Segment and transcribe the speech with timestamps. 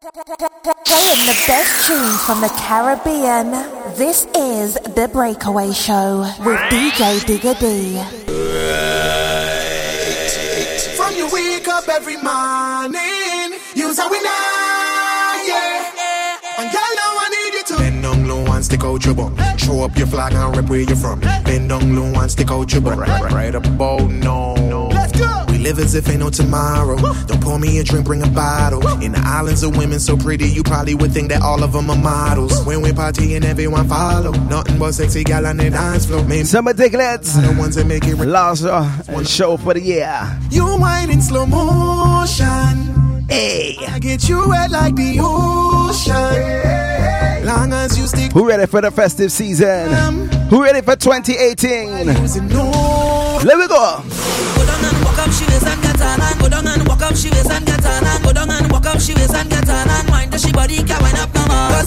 [0.00, 3.50] Playing the best tunes from the Caribbean.
[3.96, 7.98] This is The Breakaway Show with DJ Digga D.
[10.96, 14.28] From you wake up every morning, you's a winner,
[15.48, 16.38] yeah.
[16.58, 19.58] And girl, now I need you to bend down low and stick out your butt.
[19.58, 21.18] Show up your flag and rep where you're from.
[21.18, 22.98] Bend down low and stick out your butt.
[22.98, 24.97] Right, right about now.
[25.50, 26.96] We live as if ain't no tomorrow.
[27.26, 28.86] Don't pour me a drink, bring a bottle.
[29.02, 31.90] In the islands of women so pretty, you probably would think that all of them
[31.90, 32.64] are models.
[32.64, 36.24] When we party and everyone follow, nothing but sexy gal on the dance floor.
[36.24, 37.34] Man, Some ridiculous.
[37.34, 38.16] the ones that make it.
[38.18, 40.38] Last uh, show for the year.
[40.50, 43.24] You whine in slow motion.
[43.28, 43.76] Hey.
[43.86, 46.14] I get you wet like the ocean.
[47.46, 50.28] Long as you stick Who ready for the festive season?
[50.50, 52.06] Who ready for 2018?
[53.44, 54.02] Let me go.
[54.02, 56.20] Go down and walk up she and get on.
[56.20, 58.04] And go down and walk up she and get on.
[58.04, 59.88] And go down and walk up she and get on.
[59.88, 61.30] And she body can wind up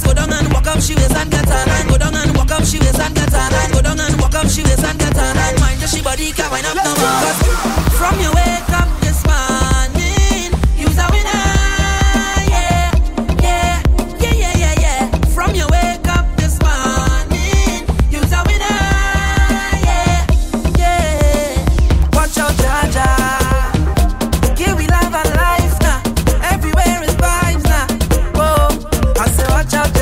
[0.03, 1.69] go down and walk up she and get on.
[1.69, 3.53] And go down and walk up she and get on.
[3.53, 5.37] And go down and walk up she and get on.
[5.37, 6.75] And she body can wind up
[7.99, 8.31] from your
[9.01, 9.21] this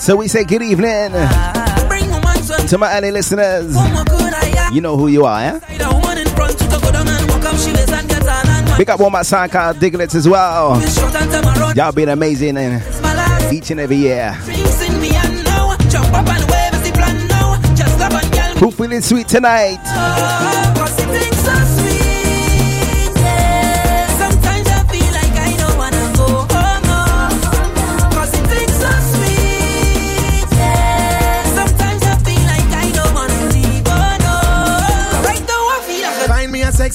[0.10, 3.76] So we say good evening to my early listeners.
[3.76, 4.72] Yeah.
[4.72, 5.60] You know who you are, eh?
[5.78, 6.02] Go down
[8.90, 10.82] up my SoundCloud diglets as well.
[11.76, 14.36] Y'all been amazing and each and every year.
[14.46, 14.82] Dreams
[18.72, 19.46] feeling sweet and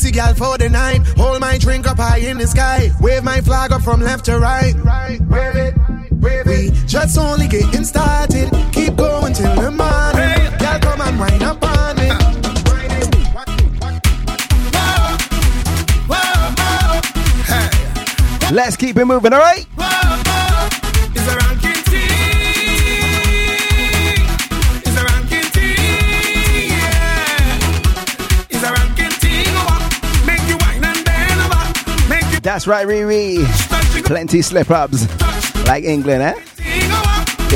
[0.05, 0.99] sexy gal for the night.
[1.17, 2.91] Hold my drink up high in the sky.
[3.01, 4.75] Wave my flag up from left to right.
[4.85, 5.75] Right, wave it,
[6.13, 6.73] wave it.
[6.73, 8.51] We just only getting started.
[8.73, 10.59] Keep going till the morning.
[10.59, 12.35] Gal, come and wind up on it.
[18.53, 19.67] Let's keep it moving, alright?
[19.67, 19.74] It's
[32.45, 33.43] That's right, Riri.
[34.05, 35.09] Plenty slip ups.
[35.67, 36.35] Like England, eh?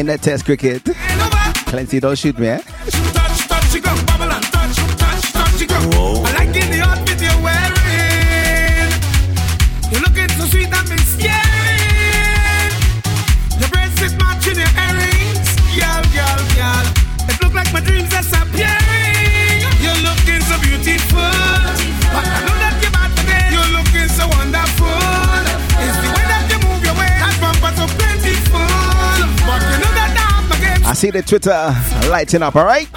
[0.01, 0.83] In the test cricket.
[1.67, 2.63] Plenty don't shoot me, eh?
[30.99, 31.73] See the Twitter
[32.11, 32.89] lighting up, alright?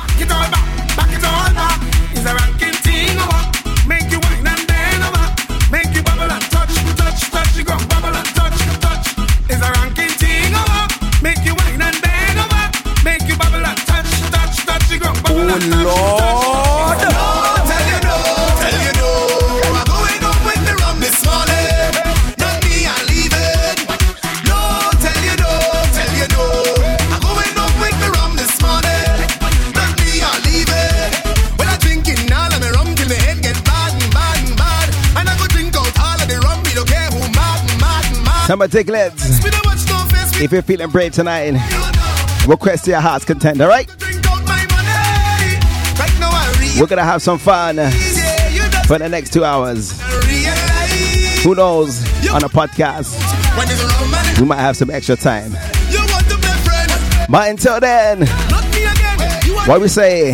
[38.52, 39.40] Some diglets.
[40.42, 41.52] If you're feeling brave tonight,
[42.46, 43.90] request your heart's content, alright?
[46.78, 47.78] We're gonna have some fun
[48.88, 49.98] for the next two hours.
[51.44, 52.02] Who knows?
[52.28, 53.18] On a podcast,
[54.38, 55.54] we might have some extra time.
[55.54, 57.28] to.
[57.30, 58.28] But until then,
[59.66, 60.34] what we say?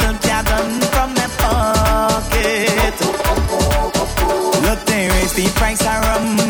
[5.31, 6.40] steep I'm rum.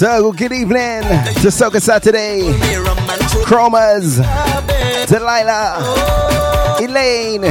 [0.00, 2.40] So good evening to Soca Saturday,
[3.44, 4.16] Chromas,
[5.06, 5.76] Delilah,
[6.80, 7.42] Elaine,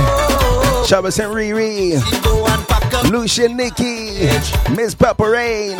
[0.87, 2.01] Shabbos and Riri,
[3.55, 5.77] Nikki, Miss Purple Rain.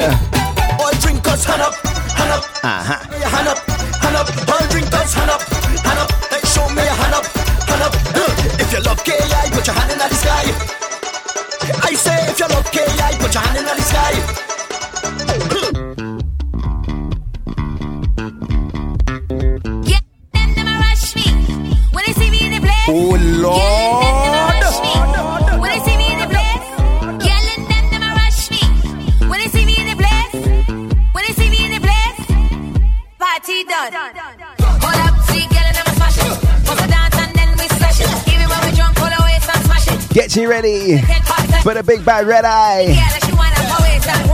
[2.63, 3.08] Uh-huh.
[40.61, 40.97] ready
[41.63, 42.87] for the big bad red eye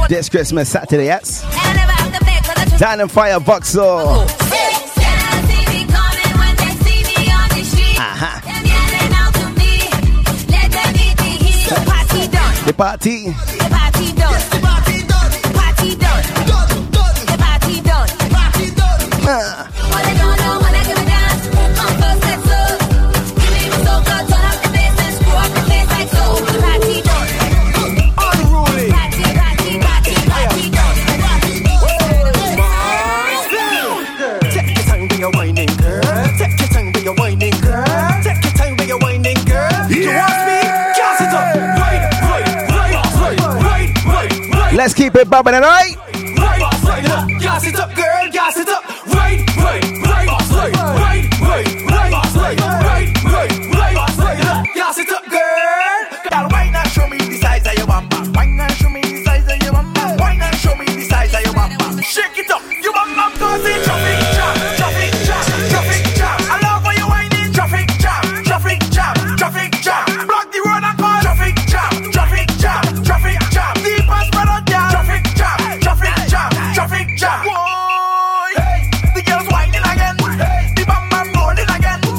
[0.10, 1.44] this Christmas Saturday, yes?
[2.80, 4.26] Down in Fire Vauxhall.
[7.98, 8.42] Uh-huh.
[12.66, 13.55] The party.
[44.76, 45.96] Let's keep it bubbling, alright?
[45.96, 48.85] Right, right, gas it up, girl, gas it up.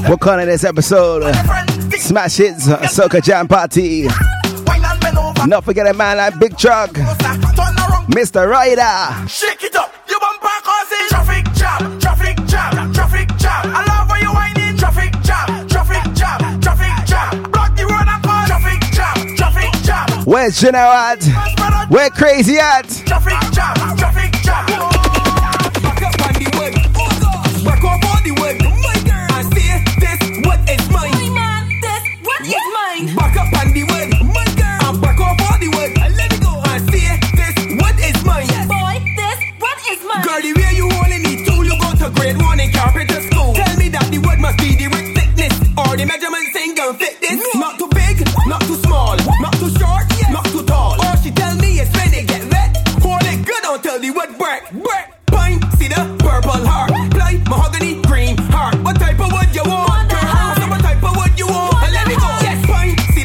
[0.09, 1.33] We're calling this episode uh,
[1.91, 4.05] Smash Hits uh, Soca Jam Party.
[5.47, 6.91] Not forget a man like Big Truck,
[8.11, 8.49] Mr.
[8.49, 9.29] Ryder.
[9.29, 13.63] Shake it up, you bump causing traffic jam, traffic jam, traffic jam.
[13.65, 17.43] I love you whining, traffic jam, traffic jam, traffic jam.
[17.51, 20.25] Block the road traffic jam, traffic jam.
[20.25, 20.95] Where's Janelle
[21.27, 21.91] at?
[21.91, 22.89] Where crazy at?
[23.07, 24.16] Traffic jam, traffic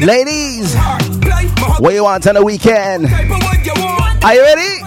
[0.02, 0.74] Ladies,
[1.78, 3.06] what you want on the weekend?
[3.06, 4.82] Are you ready?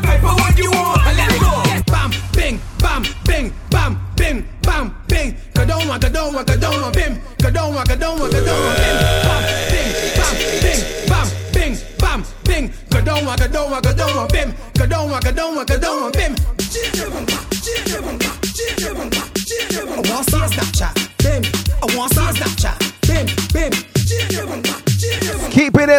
[1.87, 3.05] Bam, bing, bam,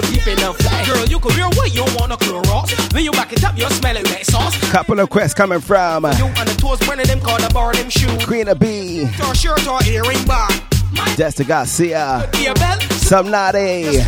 [0.00, 0.58] go deep enough.
[0.86, 2.88] Girl, you could wear what you want, a Clorox.
[2.90, 4.56] Then you back it up, you're smelling that sauce.
[4.70, 6.04] Couple of quests coming from.
[6.04, 8.08] Uh, you on the toes, one of them called a bar, them shoe.
[8.26, 9.08] Queen of B.
[9.18, 10.48] Your shirt or earring bar.
[11.16, 12.28] Destra Garcia.
[12.90, 14.00] Some naughty.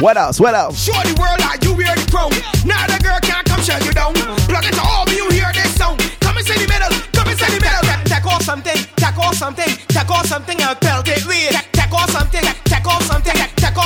[0.00, 0.40] What else?
[0.40, 0.82] What else?
[0.82, 2.30] Shorty world you wear the crown.
[2.66, 4.14] Now the girl can't come shut you down.
[4.48, 6.00] Plug into all, you hear this sound.
[6.20, 6.90] Come and see the middle.
[7.12, 7.84] Come and see the middle.
[8.24, 8.76] Off something.
[9.04, 9.70] Off something.
[10.10, 11.24] Off something it
[11.94, 12.44] off something.
[12.86, 13.53] Off something.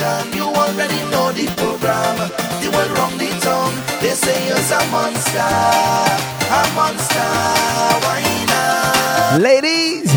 [0.00, 2.16] station, you already know the program.
[2.60, 5.38] They world wrong the town, they say you're a monster,
[6.58, 7.28] a monster.
[8.04, 8.18] Why?
[9.40, 10.10] Ladies,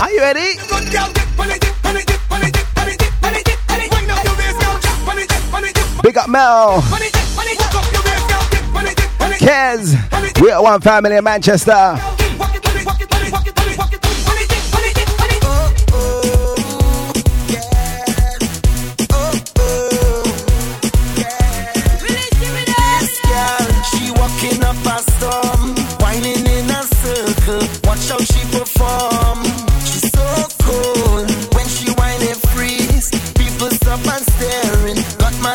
[0.00, 0.58] are you ready?
[6.02, 6.80] Big up Mel.
[9.38, 12.19] Kez, we are one family in Manchester.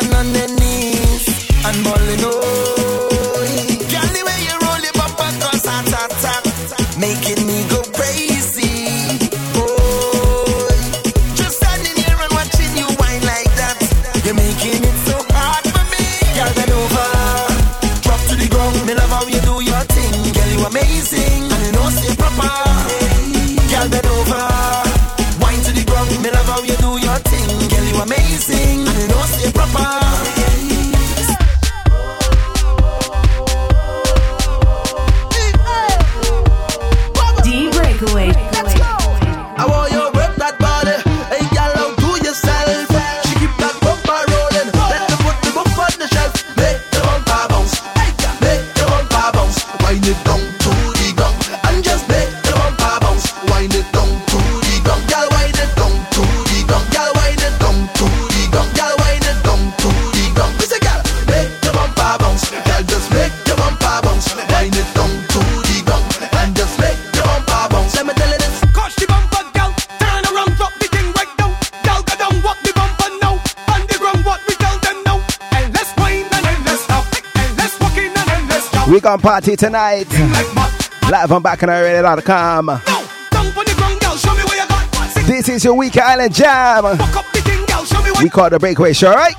[0.02, 0.45] man on the
[79.26, 80.08] party tonight.
[81.10, 82.80] Live on BacchanalRadio.com.
[85.26, 86.84] This is your Week Island Jam.
[88.22, 89.34] We call the breakaway show, right?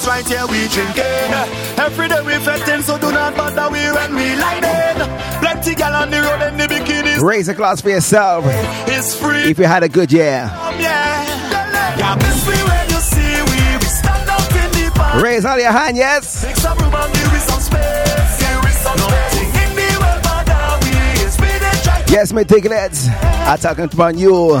[0.00, 1.04] place right here we drinking.
[1.78, 5.02] Every day we fetting, so do not bother we when we lighting.
[5.40, 7.20] Plenty gal on the road and the bikinis.
[7.20, 8.44] Raise a glass for yourself.
[8.88, 9.50] It's free.
[9.50, 10.50] If you had a good year.
[10.78, 15.22] Yeah, when you see we we stand up in the park.
[15.22, 16.44] Raise all your hand, yes.
[22.10, 23.06] Yes, my diglets.
[23.46, 24.60] I'm talking about you.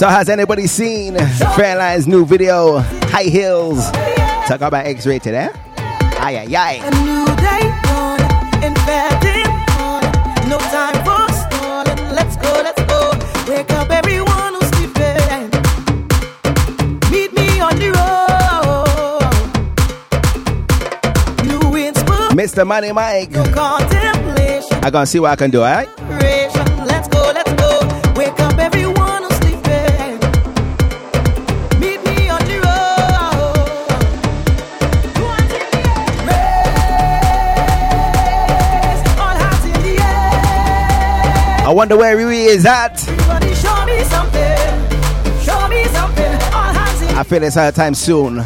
[0.00, 1.14] So has anybody seen
[1.56, 2.78] Fairline's new video,
[3.12, 3.84] High Heels?
[4.48, 5.50] Talk about X Ray today.
[6.16, 6.80] Ay, ay.
[6.80, 8.16] A new day on,
[8.64, 9.12] in bed
[10.48, 13.12] No time for stalling, let's go, let's go.
[13.46, 15.50] Wake up everyone who's sleeping.
[17.12, 19.20] Meet me on the road.
[21.44, 22.38] New inspiration.
[22.38, 22.66] Mr.
[22.66, 23.32] Money Mike.
[23.32, 24.82] No contemplation.
[24.82, 25.99] I gonna see what I can do, all right?
[41.70, 42.98] I wonder where he is at.
[42.98, 44.58] Show me something.
[45.40, 46.32] Show me something.
[47.16, 48.44] I feel it's our time soon.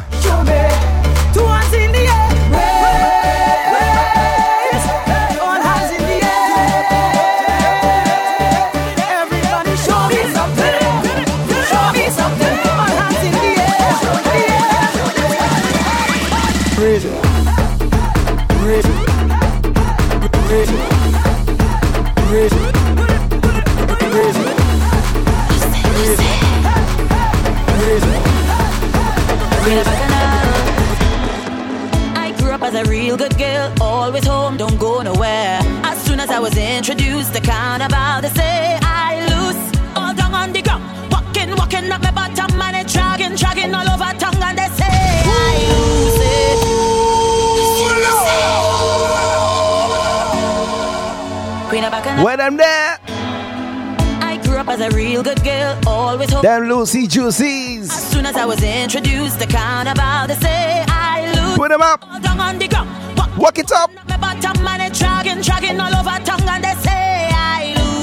[54.74, 56.42] As a real good girl, always hope.
[56.42, 57.82] Them Lucy Juicies.
[57.82, 61.56] As soon as I was introduced, the kind about to say I lose.
[61.56, 62.00] Put them up.
[62.00, 63.24] The.
[63.38, 63.92] Walk, it up.
[64.08, 67.94] My bottom man is dragging, dragging all over tongue and they say I lose.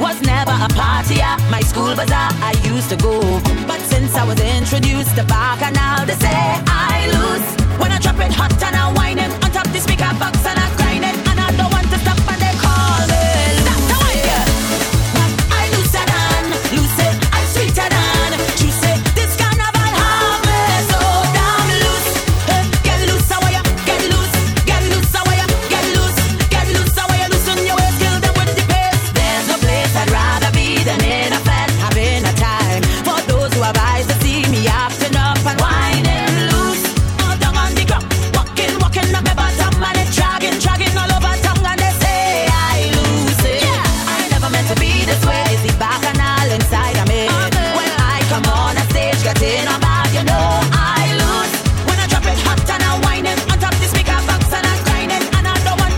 [0.00, 3.20] Was never a party at my school bazaar I used to go.
[3.68, 5.58] But since I was introduced, the bar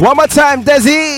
[0.06, 1.15] One more time, Desi.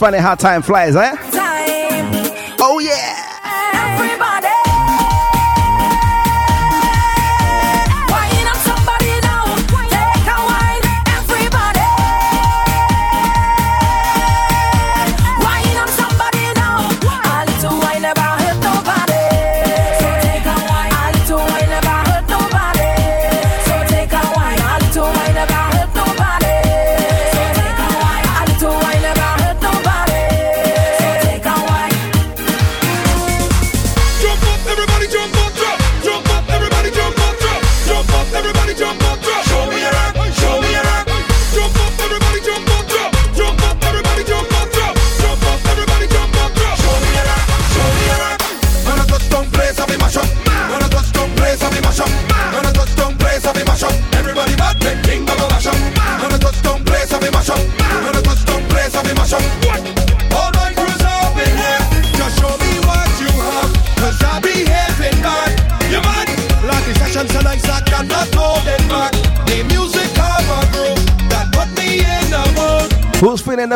[0.00, 1.14] funny how time flies, eh?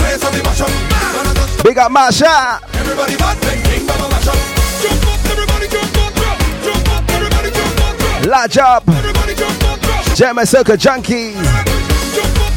[0.00, 1.64] play some the mash up.
[1.64, 2.60] Big up Masha.
[2.74, 4.38] Everybody bad bang king baba mash up.
[4.82, 6.12] Jump up, everybody jump up,
[6.64, 8.26] jump up, everybody jump up.
[8.26, 8.88] Large up.
[8.88, 9.80] Everybody jump up.
[10.16, 11.36] Jam Circle Junkies.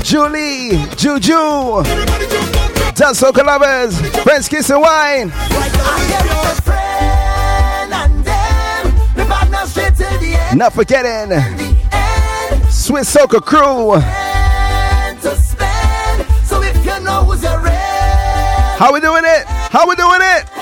[0.03, 1.83] Julie, Juju.
[2.95, 3.99] Dance Soca Lovers.
[4.23, 5.29] Friends Kiss and Wine.
[10.55, 11.31] Not forgetting
[12.69, 14.22] Swiss Soca Crew.
[18.83, 19.45] How we doing it?
[19.47, 20.52] How we doing it?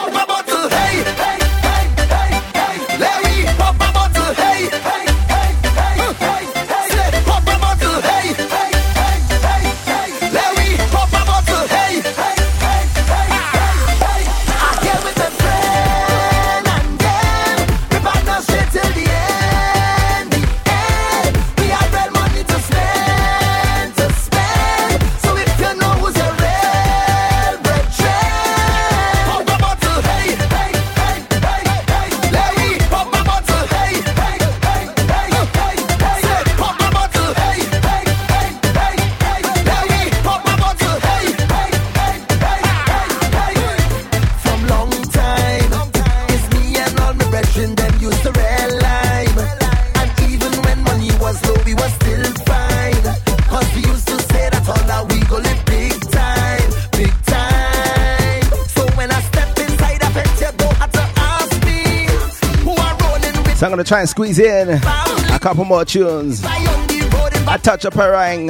[63.86, 66.41] to try and squeeze in a couple more tunes.
[66.44, 68.50] I touch up a ring.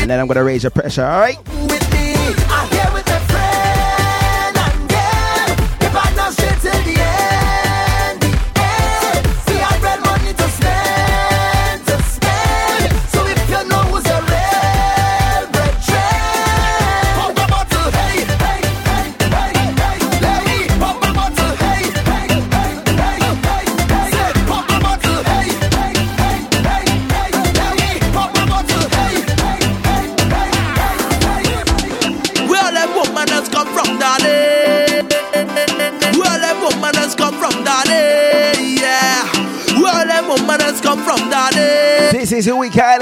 [0.00, 1.38] And then I'm going to raise your pressure, alright?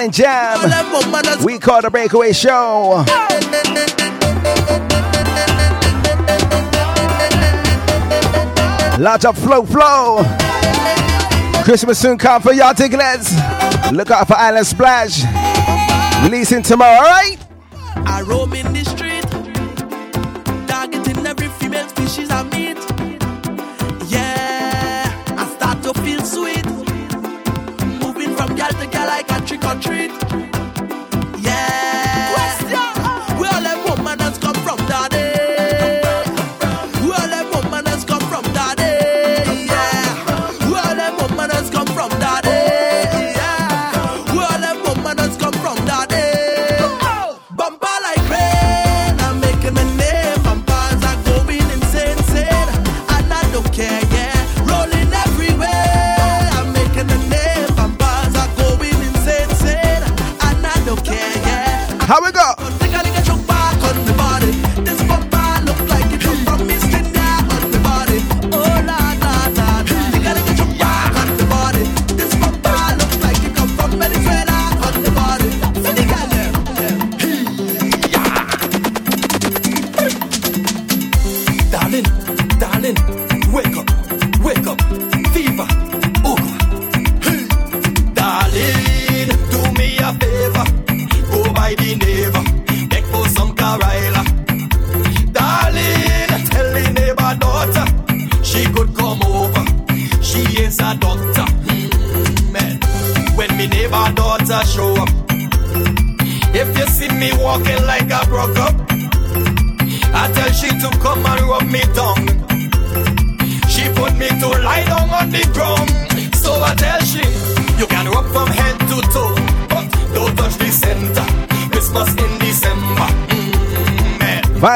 [0.09, 0.61] jam.
[1.45, 3.05] We call the breakaway show.
[8.99, 10.23] Lots of flow, flow.
[11.65, 13.35] Christmas soon come for y'all tickets.
[13.93, 15.23] Look out for Island Splash.
[16.23, 17.40] Releasing tomorrow, alright?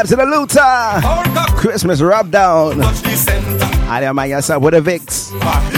[0.04, 1.56] Vibes in the Luta.
[1.56, 2.82] Christmas rub down.
[2.82, 5.74] I don't mind yourself with a my home.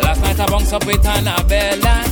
[0.00, 2.02] Last night I up with Annabella.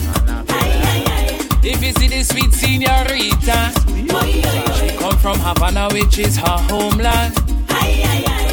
[1.63, 3.80] If you see the sweet senorita,
[5.43, 7.35] Havana, which is her homeland.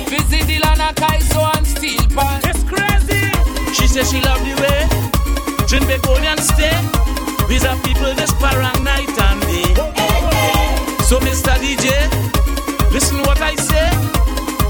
[0.10, 2.42] Visit the Lana Kaiso and Steel Pan.
[2.46, 3.28] It's crazy.
[3.74, 5.08] She says she love the way
[5.68, 6.72] Trinbagonian stay.
[7.50, 9.74] These are people this parang night and day.
[11.04, 11.54] So Mr.
[11.60, 11.92] DJ,
[12.92, 13.90] listen what I say.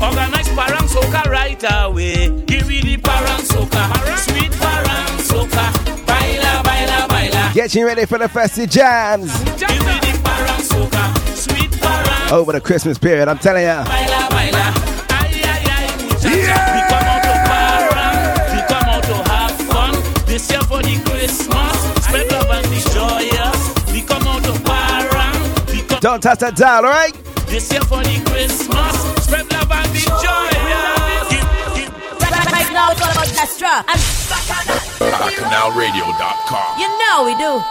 [0.01, 2.29] Organize parang soca right away.
[2.45, 3.83] Give me the parang soca,
[4.17, 5.65] sweet parang soca.
[6.05, 7.53] Baila, baila, baila.
[7.53, 9.31] Getting ready for the festive jams.
[9.53, 11.36] Give me the parang soca, sweet parang.
[12.31, 13.83] Over the Christmas period, I'm telling ya.
[13.85, 14.65] Baila, baila.
[15.09, 16.27] Ay, ay, ay, muchachos.
[16.27, 18.17] We come out to parang.
[18.51, 19.93] We come out to have fun.
[20.25, 21.75] This year for the Christmas.
[22.03, 23.59] Spread love and be joyous.
[23.93, 25.39] We come out to parang.
[25.71, 27.15] We come Don't touch that dial, alright?
[27.47, 28.95] this year for the Christmas.
[29.23, 31.31] Spread love and be joyous.
[31.31, 31.47] Give,
[31.79, 31.91] give.
[32.27, 33.87] Right, right now it's all about Destra.
[33.87, 34.01] And
[35.15, 36.79] BacchanalRadio.com.
[36.79, 37.63] you know we do.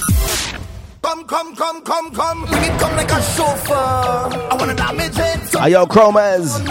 [1.01, 2.41] Come, come, come, come, come.
[2.51, 3.73] Make it come like a chauffeur.
[3.73, 5.55] I wanna damage it.
[5.55, 6.63] Are yo chromas?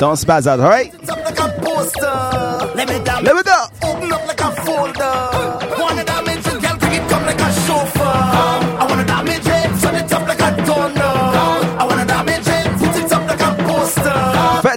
[0.00, 0.92] Don't spaz out, alright?
[1.10, 2.74] up like a poster.
[2.76, 3.66] Let me damage Let me go.
[3.82, 5.70] Open up like a folder.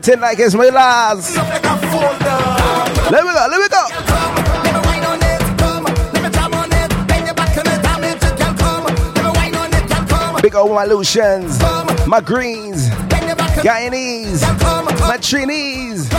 [0.04, 1.38] Fetting like it's my last.
[1.38, 2.40] Up like a folder.
[3.10, 3.88] Let me go, let me go.
[4.60, 5.84] Let me wine on it, come.
[5.86, 7.08] Let me jam on it.
[7.08, 8.84] Bend your back and me damage it, girl, come.
[8.84, 10.42] Let me wine on it, girl, come.
[10.42, 11.58] Big old my Lucians,
[12.06, 12.90] my greens,
[13.64, 14.42] Guyanese,
[15.08, 16.12] my Trinis,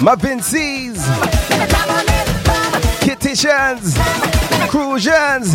[0.00, 0.98] my Vincies,
[2.98, 3.96] Kittitians,
[4.68, 5.54] Crucians,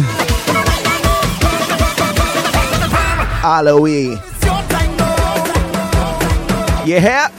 [3.42, 4.31] Halloween.
[6.86, 7.30] You hear?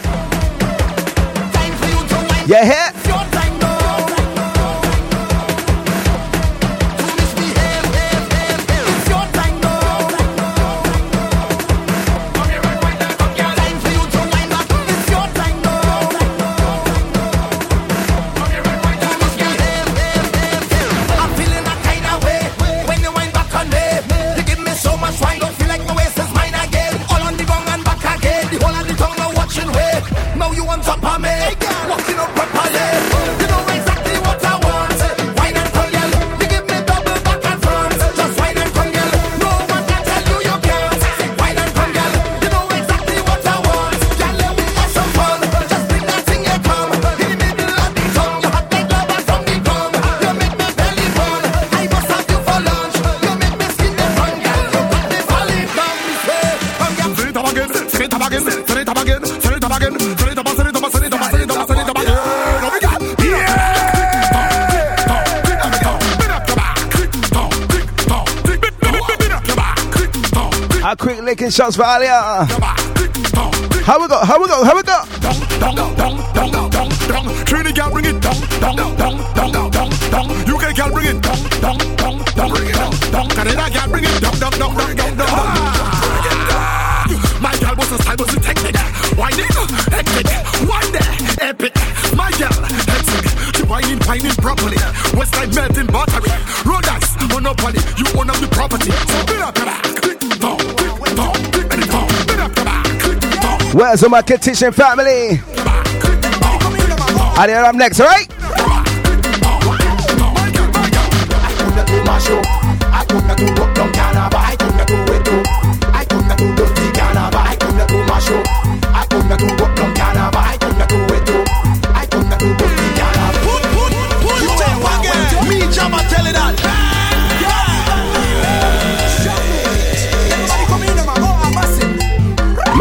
[71.42, 72.46] A shots for Alia.
[73.82, 74.18] How we go?
[74.22, 74.62] How we go?
[74.62, 75.02] How we go?
[77.44, 80.30] Trinity girl bring it down, down, down, down, down, down.
[80.46, 82.52] UK girl bring it down, down, down, down,
[83.10, 83.28] down.
[83.30, 85.32] Canada girl bring it down, down, down, down, down, down.
[87.42, 88.76] My girl was a style, was a technique.
[88.76, 89.50] It,
[89.90, 90.26] hectic,
[90.68, 91.74] wine there, epic.
[92.14, 92.54] My girl,
[92.86, 93.56] hectic.
[93.56, 94.76] She whining, whining properly.
[95.18, 96.30] West Side melting battery.
[96.92, 97.80] Ice, monopoly.
[97.98, 98.92] You own up the property.
[103.74, 105.40] Where's all my kitchen family?
[107.38, 108.08] Alia, I'm next, all.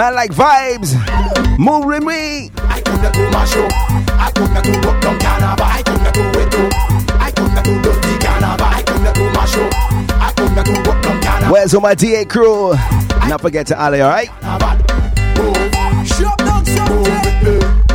[0.02, 0.71] Man like vibes.
[1.64, 2.50] With me.
[2.58, 3.68] I couldn't do my show.
[4.18, 5.64] I couldn't do rock down Canada.
[5.64, 6.70] I couldn't do it too.
[7.20, 8.64] I couldn't do dirty Canada.
[8.66, 9.70] I couldn't do my show.
[10.20, 11.52] I couldn't do rock down Canada.
[11.52, 12.74] Where's all my DA crew?
[13.28, 14.30] Not forget to Ali, alright?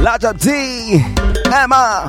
[0.00, 1.02] Large up D,
[1.52, 2.08] Emma,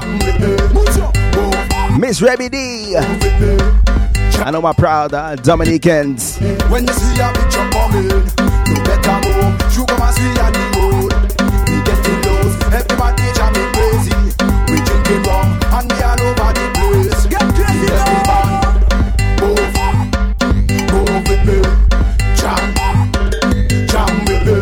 [1.97, 2.95] Miss Rebby D.
[2.97, 6.37] I know my proud uh, Dominicans.
[6.69, 9.75] When you see a picture coming, you better move.
[9.75, 10.76] You come and see on
[15.07, 17.25] We rum and we all over the place.
[17.27, 18.75] Get crazy now.
[19.39, 19.73] Move,
[20.91, 21.57] move with me.
[22.35, 22.63] Jam,
[23.87, 24.57] jam with me.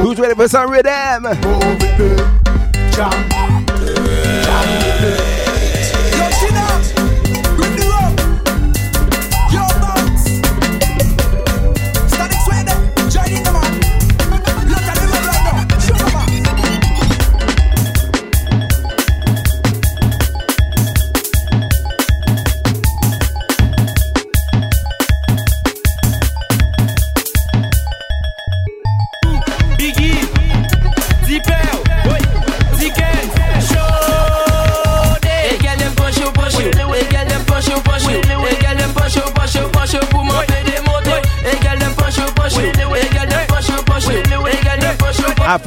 [0.00, 1.22] Who's ready for some rhythm?
[1.24, 1.34] Move
[1.80, 2.10] with me.
[2.92, 3.39] Jam, jam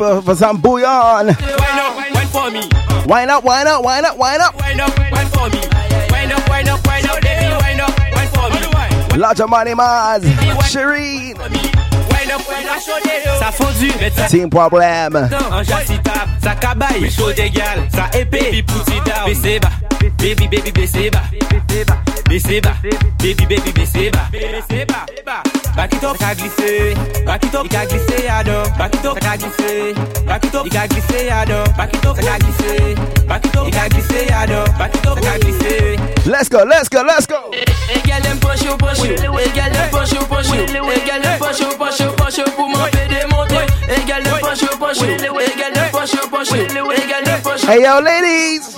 [0.04, 1.28] push you, push I feel for some bouillon.
[1.28, 2.62] Wine up, wine for me.
[3.08, 4.60] Wine up, wine up, wine up, wine up.
[4.60, 5.62] Wine up, wine for me.
[6.10, 7.56] Wine up, wine up, wine up, baby.
[7.56, 9.20] Wine up, wine for me.
[9.20, 10.24] Larger money Mars,
[10.72, 13.40] Shireen, Wine up, wine up, show des oh.
[13.40, 15.30] Ça fondu, mais ça Team Problem.
[15.52, 19.70] Un jacita, ça cabaye, chaud d'égal, ça épée, puis poussé down, baissez bas,
[20.18, 21.22] baby baby baissez bas,
[22.34, 22.74] baissez bas,
[23.20, 25.06] baby baby baissez bas, baissez bas,
[25.76, 26.96] back it up, ça a glissé,
[27.28, 29.94] back it up, il a glissé à dos, back it up, ça a glissé,
[30.26, 32.96] back it up, il a glissé à dos, back it up, ça a glissé,
[33.28, 35.96] back it up, il a glissé à dos, back it up, ça a glissé.
[36.26, 37.52] Let's go, let's go, let's go.
[37.54, 39.14] Hey girl, them push you, push you.
[39.38, 40.56] Hey girl, them push you, push you.
[40.90, 42.46] Hey girl, them push you, push you, push you.
[42.56, 43.62] Pour moi, payer des motos.
[43.88, 45.38] Hey girl, them push you, push you.
[45.38, 46.90] Hey girl, them push you, push you.
[46.90, 47.70] Hey girl, them push you.
[47.70, 48.74] Hey yo, ladies.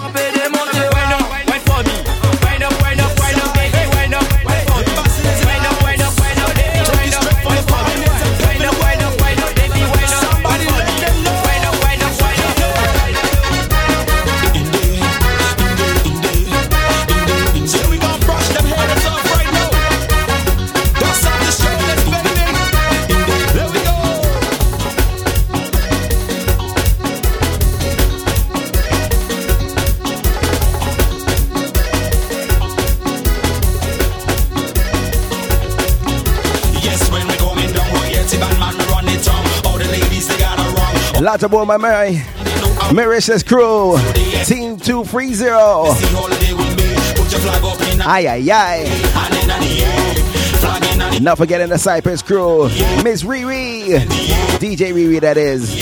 [41.26, 42.22] Lots of boy, my Mary.
[42.94, 43.98] Mary says crew.
[44.46, 45.50] Team 230.
[48.06, 48.86] Aye, aye, aye.
[51.20, 52.66] Not forgetting the Cypress crew.
[53.04, 54.02] Miss Riri.
[54.60, 55.80] DJ Riri, that is.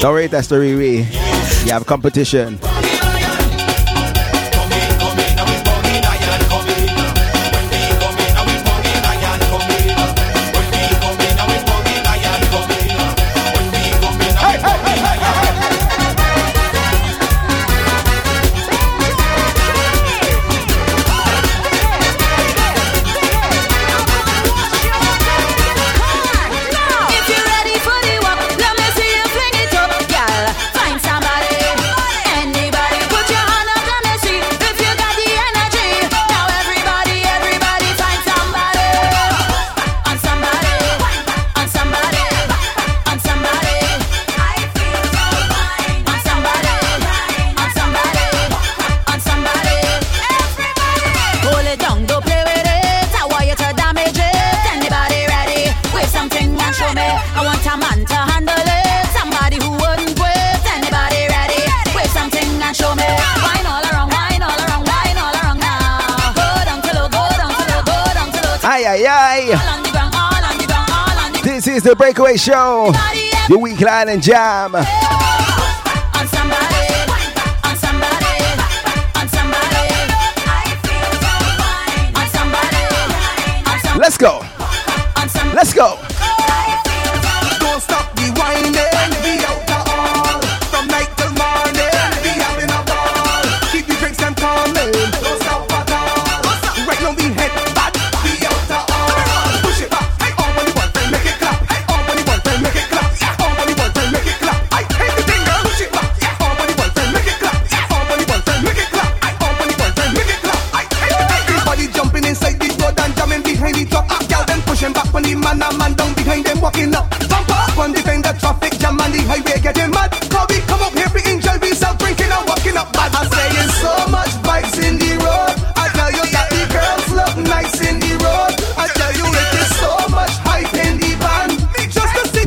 [0.00, 1.64] Don't rate that story, Riri.
[1.66, 2.60] You have competition.
[71.78, 72.92] is the Breakaway Show,
[73.48, 74.72] your weekly and jam.
[83.96, 84.40] Let's go.
[85.54, 86.07] Let's go.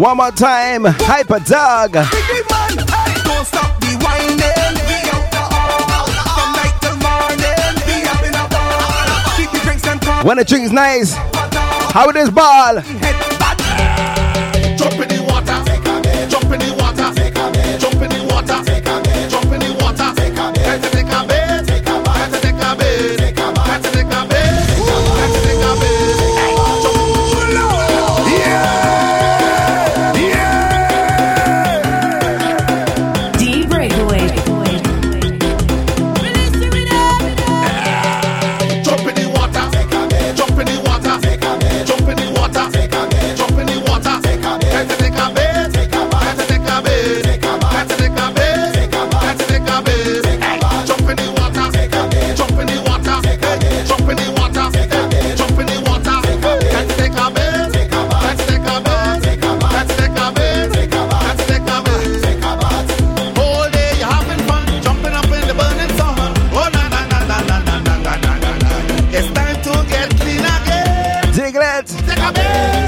[0.02, 1.94] One more time, hyper dog.
[1.94, 2.06] When
[6.82, 6.90] the
[7.22, 7.86] whining.
[10.24, 11.14] is When the drink's nice,
[11.94, 12.82] how it is ball.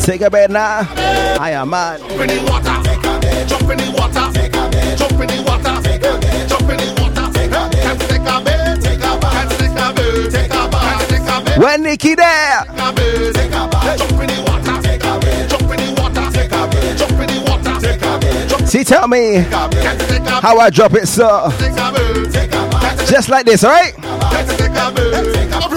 [0.04, 0.86] Take a bed now.
[1.40, 2.02] I am mad.
[2.02, 2.76] Jump in the water.
[2.84, 3.48] take a bend.
[3.48, 4.34] Jump in the water.
[4.36, 5.00] take a bend.
[5.00, 5.76] Jump in the water.
[5.80, 6.50] take a bend.
[6.50, 7.26] Jump in the water.
[7.32, 8.82] Take Can't take a bed.
[8.84, 9.32] Take a bath.
[9.32, 10.32] Can't take a bed.
[10.36, 11.08] Take a bath.
[11.08, 11.58] Take a bed.
[11.58, 12.66] When Nikki there.
[12.68, 13.34] Take a bed.
[13.34, 13.98] Take a bath.
[13.98, 14.76] Jump in the water.
[14.84, 15.50] Take a bed.
[15.50, 16.26] Jump in the water.
[16.36, 16.98] Take a bed.
[17.00, 17.76] Jump in the water.
[17.80, 18.68] Take a bed.
[18.68, 19.48] See, tell me
[20.44, 21.48] how I drop it, sir.
[23.08, 23.96] Just like this, all right?
[24.60, 25.73] Take a bed.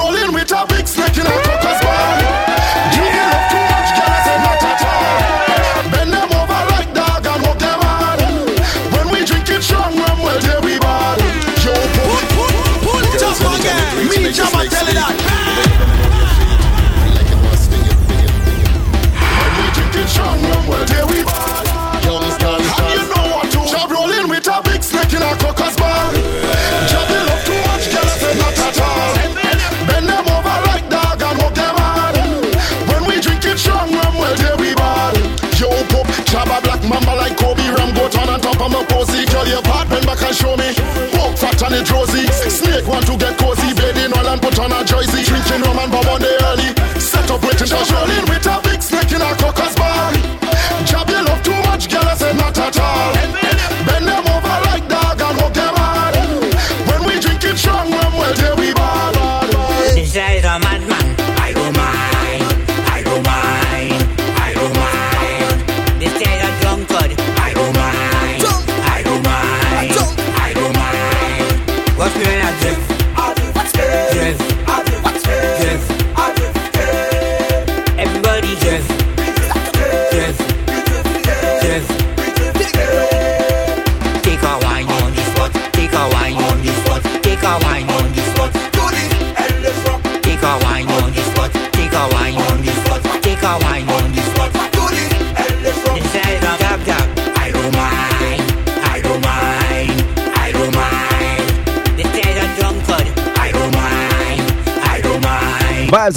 [41.77, 42.27] it rosy.
[42.49, 45.22] Snake want to get cozy, bed in all and put on a jersey.
[45.24, 46.70] Drinking rum and bomb on early.
[47.01, 48.65] Set up waiting for Charlene with a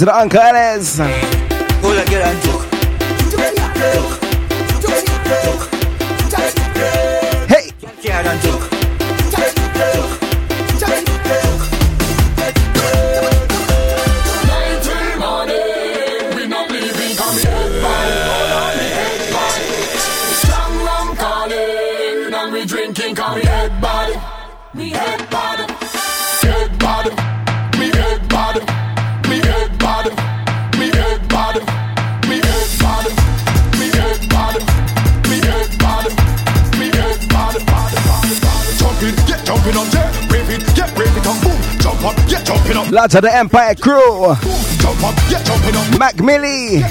[0.00, 1.00] to the Uncle Ellis.
[42.90, 44.34] Get jumping up, Lots of the Empire crew.
[44.78, 46.82] jump up, get jumping up, Mac Millie.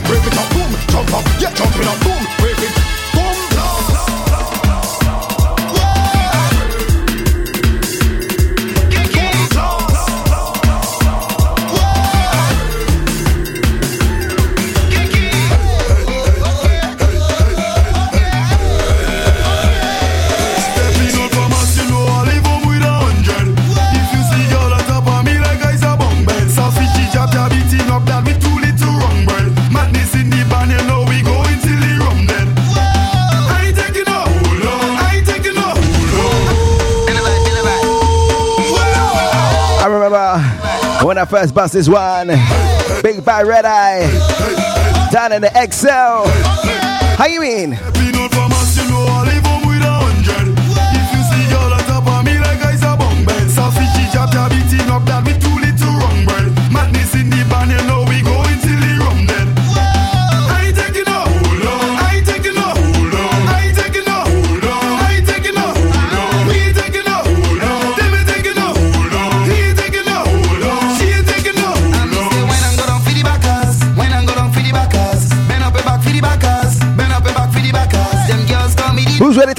[41.29, 42.27] First bust is one.
[43.03, 44.01] Big by Red Eye.
[45.11, 46.27] Down in the XL.
[47.17, 47.77] How you mean?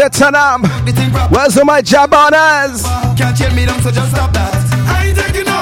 [0.01, 1.29] Me the Who's ready to?
[1.29, 2.85] Where's all my job on us?
[3.17, 4.55] can't chill me down, so just stop that.
[4.89, 5.60] I ain't taking no,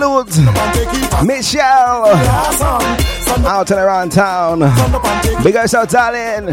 [0.00, 0.48] salute
[1.12, 2.06] up Michelle
[3.44, 4.62] out and around town.
[4.62, 4.72] up.
[5.44, 6.46] Big us out, darling.
[6.46, 6.52] Me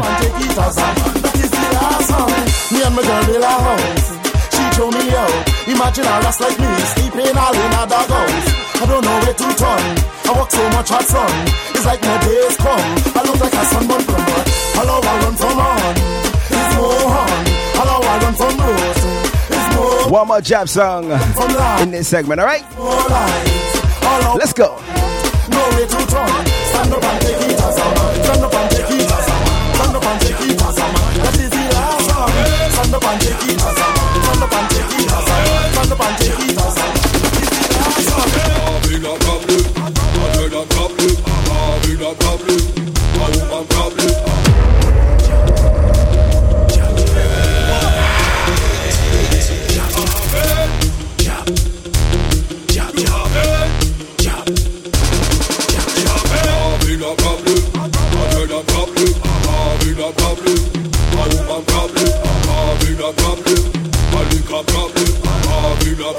[2.84, 4.08] and my girl a house.
[4.52, 5.68] She show me out.
[5.68, 8.48] Imagine a lass like me sleeping all in a dog house.
[8.80, 9.96] I don't know where to turn.
[10.28, 11.32] I walk so much hot sun.
[11.72, 12.88] It's like my days come.
[13.16, 14.46] I look like a sunburn from what?
[14.76, 15.96] Hello, I run from on.
[16.52, 17.44] It's more on.
[17.80, 18.97] Hello, I run from rose.
[20.08, 21.10] One more jab song
[21.82, 22.64] in this segment, alright?
[24.38, 24.82] Let's go.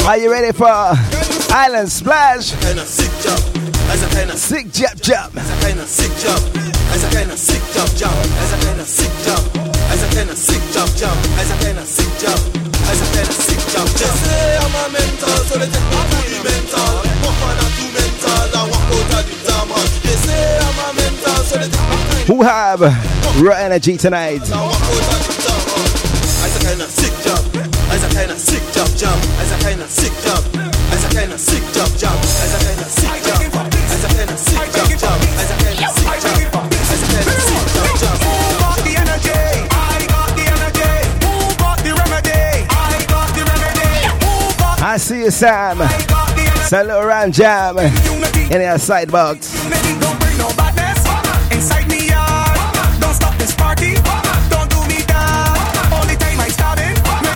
[0.10, 0.66] Are you ready for
[1.54, 2.58] Island Splash?
[2.58, 3.38] Sick job,
[3.94, 5.38] as a Sick jab jab.
[5.38, 6.42] As a kind of sick job,
[6.90, 9.38] as a kind of sick job, job, as a kind of sick job,
[9.94, 12.42] as a kind of sick job, job, as a kind of sick job,
[12.90, 14.10] as a kind of sick job, job.
[14.10, 16.90] They say I'm a mental, so they take me to the mental.
[17.22, 19.78] One man and two mental, I walk out of the drama.
[19.78, 22.82] They say I'm a mental, so they take me to Who have
[23.38, 24.42] raw energy tonight?
[24.42, 26.10] the walk out of the drama.
[26.42, 26.99] As a kind of
[29.10, 30.44] job, as a kind of sick job,
[30.94, 33.42] as a kind of sick job job, as a kind of sick job,
[33.94, 35.80] as a kind of sick job job, as a kind
[37.26, 37.66] of sick
[38.02, 38.18] job,
[38.86, 39.44] the energy?
[39.72, 40.94] I got the energy.
[41.26, 41.34] Who
[41.86, 42.46] the remedy?
[42.70, 43.90] I got the remedy.
[44.22, 44.86] Who?
[44.86, 45.78] I see you, Sam.
[46.70, 49.58] Hello, ram jam in your side box.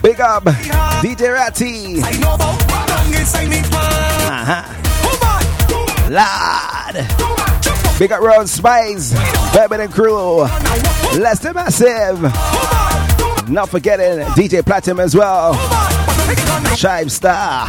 [0.04, 0.44] Big up.
[1.04, 2.02] DJ Ratty.
[4.32, 4.64] Uh-huh.
[6.10, 6.96] Lad.
[8.00, 9.12] Big up Ron Spice.
[9.54, 10.38] baby and Crew.
[11.20, 12.22] Lester Massive.
[13.50, 15.56] Not forgetting DJ Platinum as well.
[16.78, 17.68] Chive Star.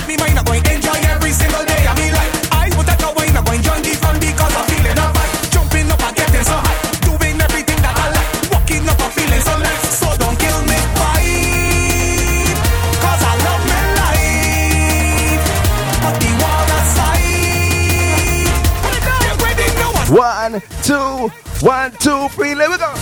[20.54, 21.30] One, two,
[21.66, 22.54] one, two, three.
[22.54, 22.94] Let me go.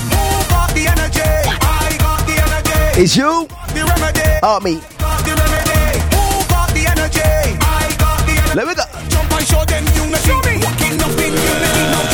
[2.96, 3.46] It's you.
[4.42, 4.80] Oh, me.
[8.55, 8.84] Let me go.
[9.11, 10.26] Jump and show them unity.
[10.26, 10.36] Show.
[10.36, 12.11] Walking up in unity.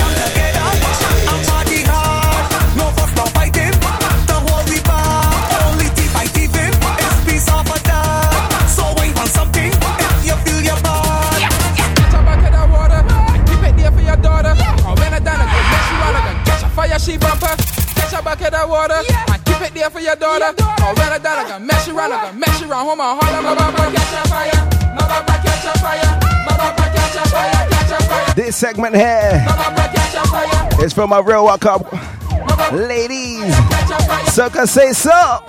[18.08, 19.02] Catch a bucket of water.
[19.06, 19.24] Yeah.
[19.28, 20.46] I keep it there for your daughter.
[20.46, 21.28] Your daughter.
[21.28, 22.12] I can mess you around.
[22.12, 22.88] I can mess you around.
[22.88, 22.96] A.
[22.96, 24.58] My catch a fire.
[24.88, 24.96] My
[26.88, 28.34] catch a fire.
[28.34, 29.44] This segment here
[30.82, 31.92] is for my real walk up.
[32.72, 33.54] Ladies,
[34.32, 35.44] sucker say so.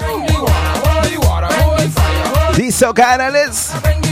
[2.57, 4.08] These soca analysts.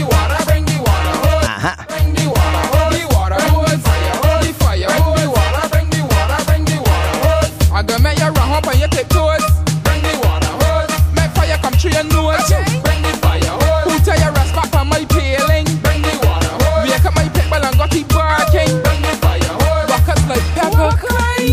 [8.58, 9.44] up on your tiptoes.
[9.86, 10.90] Bring the water hose.
[11.14, 12.42] Make fire come through your nose.
[12.50, 12.66] Okay.
[12.82, 13.84] Bring the fire hose.
[13.86, 15.66] Who tell your rest back on my paling?
[15.86, 16.90] Bring the water hose.
[16.90, 18.72] Wake up my pitbull and got it barking.
[18.82, 19.86] Bring the fire hose.
[19.90, 20.90] Rockers like pepper.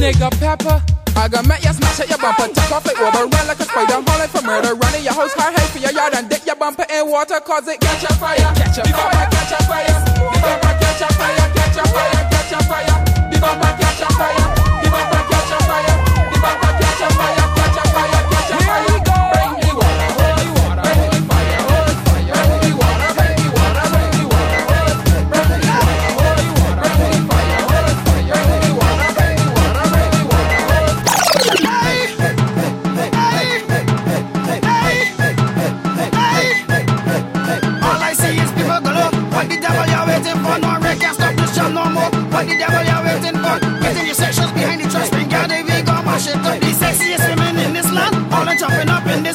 [0.02, 0.78] Nigga pepper.
[1.16, 3.64] I got met, you smash at your bumper, take off it, over, run like a
[3.64, 6.58] spider, hauling for murder, running your house, high, high for your yard, and dip your
[6.58, 10.65] bumper in water, cause it catch a fire, catch a fire, catch a fire.
[48.90, 49.35] up in this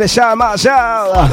[0.00, 1.30] deixar, a Magela.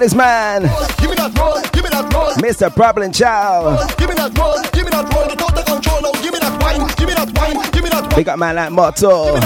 [0.00, 0.62] got this man.
[0.98, 2.32] Give me that roll, give me that roll.
[2.40, 2.74] Mr.
[2.74, 3.96] Problem Child.
[3.98, 5.28] Give me that roll, give me that roll.
[5.28, 6.00] The total control.
[6.00, 8.16] Now give me that wine, give me that wine, give me that wine.
[8.16, 9.36] Big up man like Motto.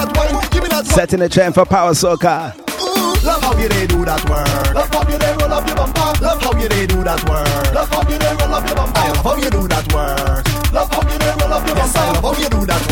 [0.84, 2.54] Setting the trend for power soca.
[3.24, 4.74] Love how you they do that work.
[4.74, 6.12] Love how you they roll up your bumper.
[6.22, 7.74] Love how you they do that work.
[7.74, 9.00] Love how you they roll up your bumper.
[9.00, 10.44] Love how you do that work.
[10.72, 11.98] Love how you they roll up your bumper.
[11.98, 12.83] Love how you do that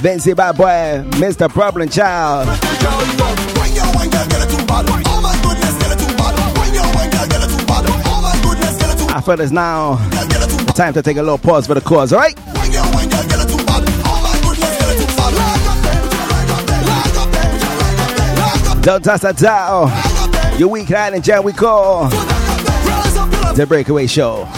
[0.00, 1.46] Vince Bad Boy, Mr.
[1.50, 2.48] Problem Child.
[9.12, 9.96] I feel it's now
[10.74, 12.34] time to take a little pause for the cause, alright?
[18.82, 19.88] Don't toss that towel.
[20.58, 22.08] Your weak hand and we call.
[23.54, 24.49] The Breakaway Show.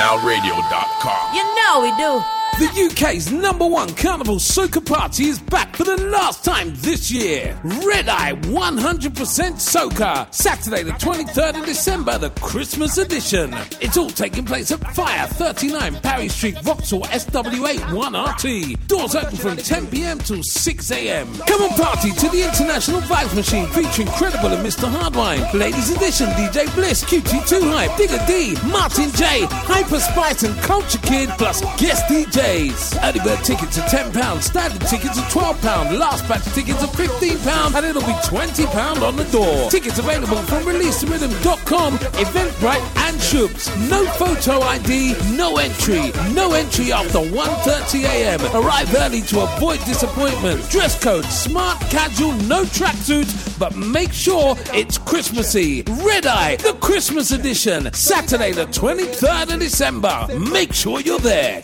[0.00, 1.34] SoundOutRadio.com.
[1.34, 2.39] You know we do.
[2.60, 7.58] The UK's number one carnival soca party is back for the last time this year.
[7.64, 9.12] Red Eye 100%
[9.54, 13.54] Soca, Saturday the 23rd of December, the Christmas edition.
[13.80, 18.86] It's all taking place at Fire 39 Parry Street, Vauxhall, SW8 1RT.
[18.88, 21.34] Doors open from 10 pm till 6 am.
[21.38, 24.86] Come and party to the International Vibes Machine featuring Credible and Mr.
[24.86, 30.98] Hardwine, Ladies Edition, DJ Bliss, QT2 Hype, Digger D, Martin J, Hyper Spice and Culture
[30.98, 32.96] Kid, plus guest DJ days.
[33.02, 37.86] Early bird tickets are £10, standard tickets are £12, last batch tickets are £15, and
[37.86, 39.70] it'll be £20 on the door.
[39.70, 43.64] Tickets available from releaserhythm.com, Eventbrite, and Shoops.
[43.88, 46.12] No photo ID, no entry.
[46.32, 48.40] No entry after 1.30am.
[48.60, 50.68] Arrive early to avoid disappointment.
[50.70, 55.84] Dress code, smart, casual, no tracksuit, but make sure it's Christmassy.
[56.02, 60.26] Red Eye, the Christmas edition, Saturday the 23rd of December.
[60.50, 61.62] Make sure you're there.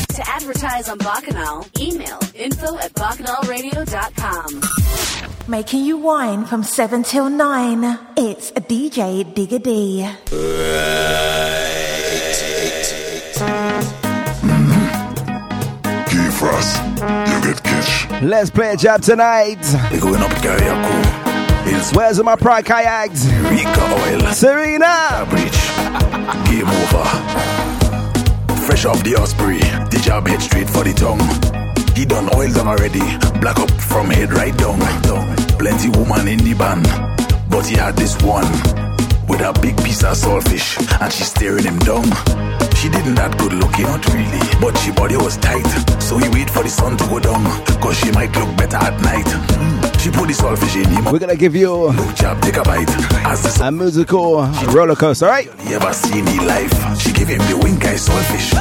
[0.09, 5.36] To advertise on Bacchanal, email info at bacchanalradio.com.
[5.49, 7.99] Making you wine from 7 till 9.
[8.17, 10.05] It's a DJ Digger D.
[16.09, 16.81] Key Frost,
[17.31, 18.21] you get catch.
[18.21, 19.63] Let's play a job tonight.
[19.89, 21.95] We're going up Carriacou.
[21.95, 23.25] Where's my pride kayaks?
[23.49, 24.33] Rika Oil.
[24.33, 25.25] Serena.
[25.29, 25.61] Breach.
[26.49, 27.05] Game over.
[28.65, 29.59] Fresh off the Osprey.
[29.59, 31.21] The job head straight for the tongue.
[31.95, 32.99] He done oil done already.
[33.39, 35.36] Black up from head right down.
[35.59, 36.85] Plenty woman in the band.
[37.49, 38.47] But he had this one.
[39.27, 40.77] With a big piece of saltfish.
[41.01, 42.05] And she staring him down.
[42.77, 44.39] She didn't that good looking, not really.
[44.61, 45.65] But she body was tight.
[46.01, 47.43] So he wait for the sun to go down.
[47.81, 49.25] Cause she might look better at night.
[49.25, 49.99] Mm.
[49.99, 51.05] She put the saltfish in him.
[51.11, 52.89] We're gonna give you Job, take a bite.
[53.25, 55.49] As the a musical roller coaster, alright?
[55.61, 56.71] he ever seen in life.
[57.01, 58.53] She give him the wink eye saltfish.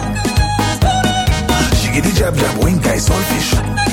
[1.78, 3.85] She give the jab jab wink eye saltfish.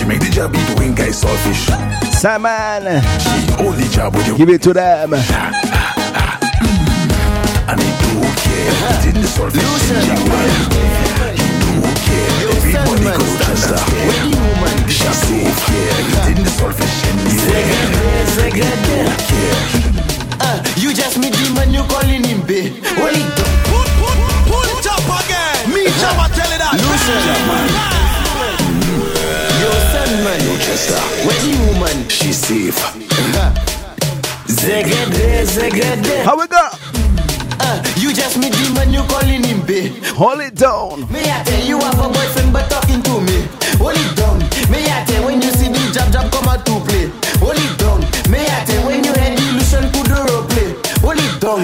[0.00, 1.68] She make the jab eat wink eye saltfish.
[2.16, 4.38] Simon, She only jab with you.
[4.38, 5.12] give it to them.
[5.12, 5.20] And
[7.76, 8.72] he don't care.
[8.96, 9.60] He did the saltfish.
[9.60, 9.68] He
[10.24, 10.48] well.
[11.36, 12.80] He don't care.
[12.80, 13.76] Everybody go to Chester.
[14.88, 16.00] She don't care.
[16.00, 17.60] He did the saltfish anywhere.
[18.56, 19.60] He don't care.
[20.40, 22.72] Uh, you just meet the man, you calling him babe.
[22.96, 23.52] Hold it down.
[23.68, 24.16] Pull, pull,
[24.48, 25.68] pull it up again.
[25.76, 26.72] Me, Jabba, tell it that.
[26.88, 27.99] Listen.
[30.10, 30.40] Son, man.
[30.58, 30.98] Chester.
[31.24, 32.08] Where the woman?
[32.08, 32.74] She's safe.
[34.46, 36.24] Zegede, zegede.
[36.24, 36.68] How we go?
[37.60, 40.02] Uh, you just meet the man, you calling him babe.
[40.18, 41.06] Hold it down.
[41.12, 43.46] Me, I tell you have a boyfriend, but talking to me.
[43.78, 44.38] Hold it down.
[44.72, 47.06] Me, I tell when you see the jab jab come out to play.
[47.38, 48.00] Hold it down.
[48.32, 48.89] Me, I tell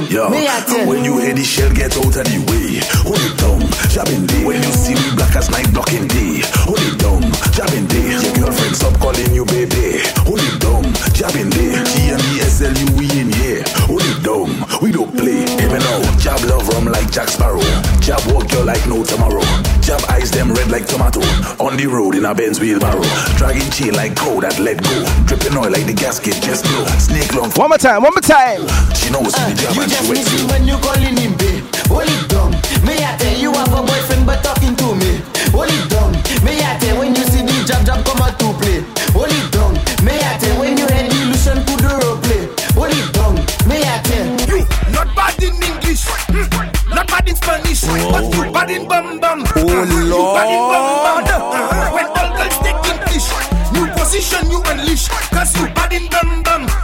[0.01, 0.11] down.
[0.11, 0.86] Yo, Me, I tell.
[0.88, 4.44] when you hear the shell get out of the way, hold it down, jabbing day.
[4.44, 7.22] When you see me black as night blocking day, hold it down,
[7.53, 8.16] jabbing day.
[8.20, 11.72] Your girlfriend stop calling you baby, hold it down, jabbing day.
[11.84, 14.51] G and E S L U we in here, hold it down.
[14.82, 16.01] We don't play, even now.
[16.20, 17.64] Jab love rum like Jack Sparrow,
[18.01, 19.44] jab walk girl like no tomorrow.
[19.80, 21.20] Jab eyes them red like tomato,
[21.62, 23.07] on the road in a Benz wheelbarrow.
[23.38, 26.84] Dragging chain like cow that let go, dripping oil like the gasket just blow.
[26.99, 27.51] Snake long.
[27.53, 28.61] One more time, one more time.
[28.94, 30.47] She knows Uh, the jab you and just wets you.
[30.49, 31.64] when you calling him babe.
[31.89, 32.51] Hold it down.
[32.87, 35.22] Me I tell you have a boyfriend but talking to me.
[35.55, 36.12] Hold it down.
[36.45, 38.82] Me I tell when you see the jab jab come out to play.
[39.14, 39.74] Hold it down.
[40.05, 42.43] Me I tell when you head illusion put the role play.
[42.74, 43.34] Hold it down.
[43.68, 44.26] Me I tell.
[44.51, 46.03] You not bad in English,
[46.91, 49.45] not bad in Spanish, but you bad in bum bum.
[49.55, 51.41] Oh You bad in bum bum.
[51.47, 53.26] Uh, When all girls take English,
[53.72, 56.75] new position you unleash, cause you bad in bum bum.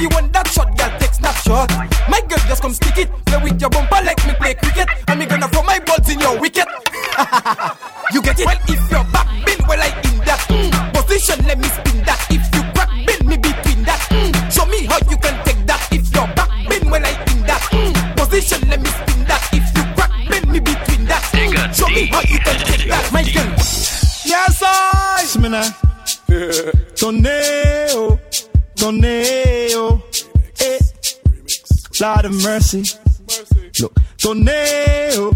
[0.00, 1.68] If you want that shot, girl, take snapshot.
[2.08, 3.12] My girl, just come stick it.
[3.28, 4.88] Play with your bumper like me play cricket.
[5.08, 6.64] And me gonna throw my balls in your wicket.
[8.16, 8.48] you get it?
[8.48, 12.16] Well, if your back bend well I in that mm, position, let me spin that.
[12.32, 15.84] If you crack bend me between that, mm, show me how you can take that.
[15.92, 19.52] If your back bend well I in that mm, position, let me spin that.
[19.52, 23.04] If you crack bend me between that, mm, show me how you can take that.
[23.12, 23.52] My girl.
[24.24, 25.28] Yes, I.
[25.28, 25.68] Smina.
[26.96, 28.18] Tornado.
[32.00, 32.82] Lord of mercy.
[33.78, 33.94] Look.
[34.16, 35.32] Tornado.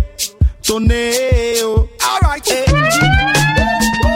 [0.62, 1.88] Tornado.
[2.02, 2.50] All right.
[2.50, 4.13] Eh.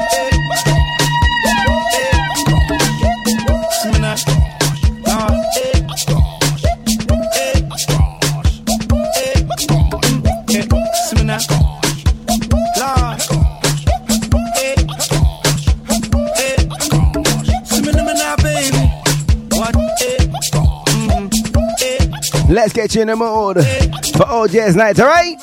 [22.79, 23.59] Get you in the mood
[24.15, 25.35] for all OJ's night, alright?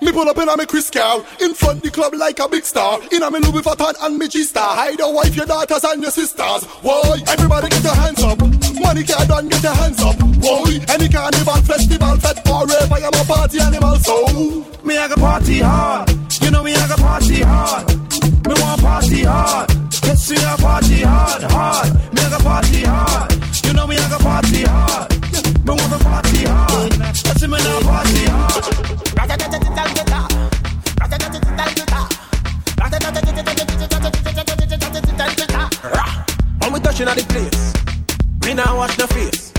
[0.00, 2.64] Me pull up in a me Chris car In front the club like a big
[2.64, 6.00] star In a me Louis Vuitton and me G-Star Hide your wife, your daughters and
[6.00, 7.18] your sisters Why?
[7.26, 8.38] Everybody get your hands up
[8.78, 10.78] Money can't done, get your hands up Why?
[10.86, 16.10] Any carnival, festival, fed forever I'm a party animal, so Me I go party hard.
[16.40, 17.88] You know me I go party hard.
[18.46, 19.68] Me want party hard.
[20.04, 22.14] Yes, we a party hard, hard.
[22.14, 23.32] Me I go party hard.
[23.66, 24.87] You know me I go party hard.
[36.98, 37.72] Touching at the place,
[38.42, 39.52] we now wash the face.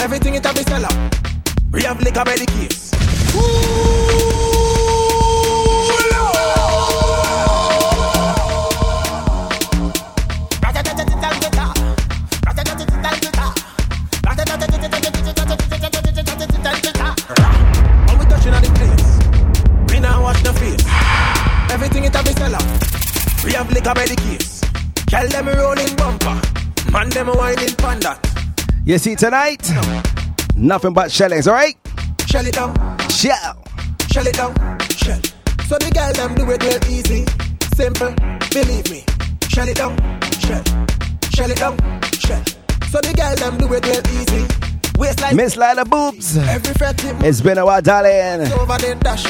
[0.00, 1.14] Everything it a be sell out.
[1.70, 2.90] We have liquor by the case.
[3.32, 4.03] When
[28.84, 29.70] You see tonight?
[30.56, 31.76] Nothing but shellings, alright?
[32.26, 32.74] Shell it down,
[33.08, 33.64] Shell.
[34.10, 34.54] shell it down,
[34.90, 35.20] shell.
[35.66, 37.24] So the girl them do it real easy,
[37.76, 38.12] simple,
[38.50, 39.04] believe me.
[39.48, 39.96] Shell it down,
[40.38, 40.62] shell,
[41.32, 41.78] shell it down,
[42.12, 42.44] shell.
[42.90, 44.46] So the girl them do it real easy.
[44.98, 46.36] Waistline Miss Lila Boobs.
[46.36, 46.74] every
[47.26, 48.52] It's been a while, darling.
[48.52, 49.24] over the dash.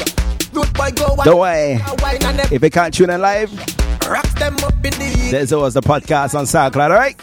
[0.51, 1.79] Good boy go Don't worry.
[2.01, 3.51] wine and them If you can't tune in live,
[4.07, 7.17] rocks them up in the there's always the podcast on SoundCloud, alright?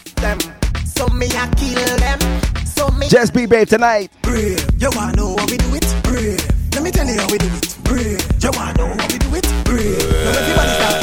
[1.03, 2.21] So me a kill them.
[2.65, 4.13] So me Just be brave tonight.
[4.23, 4.65] brave.
[4.79, 5.85] You wanna know how we do it?
[6.05, 6.39] Brave.
[6.75, 7.77] Let me tell you how we do it.
[7.83, 8.23] Brave.
[8.41, 9.65] You wanna know how we do it?
[9.65, 9.99] Brave.
[9.99, 11.02] Now everybody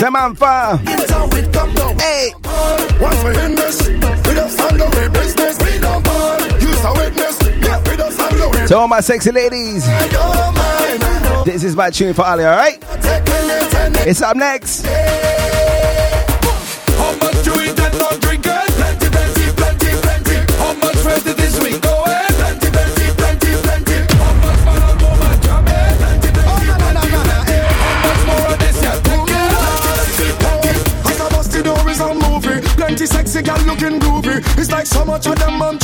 [0.00, 0.80] Samantha.
[0.86, 1.98] It's how it come down.
[1.98, 2.32] Hey.
[2.98, 5.58] Once we in this, we just handle our business.
[5.58, 7.42] We don't ball, use a witness.
[7.42, 9.84] Yeah, we just handle our To all my sexy ladies,
[11.44, 12.82] this is my tune for Ali, alright?
[14.08, 14.86] It's up next.
[35.10, 35.79] Much of them man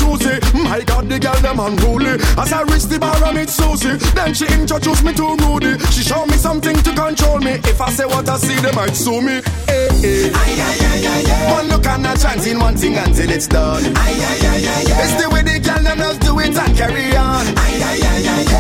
[1.09, 1.13] choosy.
[1.13, 2.15] My God, the gal them unruly.
[2.39, 3.97] As I reach the bar, I meet Susie.
[4.15, 5.79] Then she introduced me to Rudy.
[5.91, 7.53] She showed me something to control me.
[7.65, 9.43] If I say what I see, they might sue me.
[9.67, 11.53] Hey, hey.
[11.53, 13.83] One look and a chance in one thing until it's done.
[13.85, 17.47] It's the way the gal them just do it and carry on.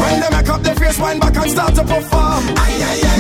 [0.01, 2.44] When they make up their face, wind back and start to perform.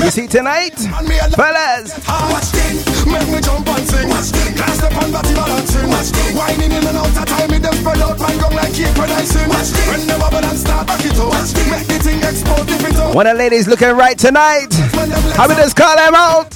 [0.02, 0.76] You see tonight?
[0.76, 1.98] Fellas.
[2.06, 2.76] Watch thing,
[3.10, 4.08] make me jump and sing.
[4.08, 6.36] Watch Glass up on body balancing.
[6.36, 8.76] Whining in and out of time, me them spread out my gong like
[9.24, 9.88] cake when I sing.
[9.88, 11.32] When the bubble and start back it up,
[11.70, 13.14] make the thing explode if it up.
[13.14, 14.72] One of the ladies looking right tonight.
[15.36, 16.54] How we just call them out?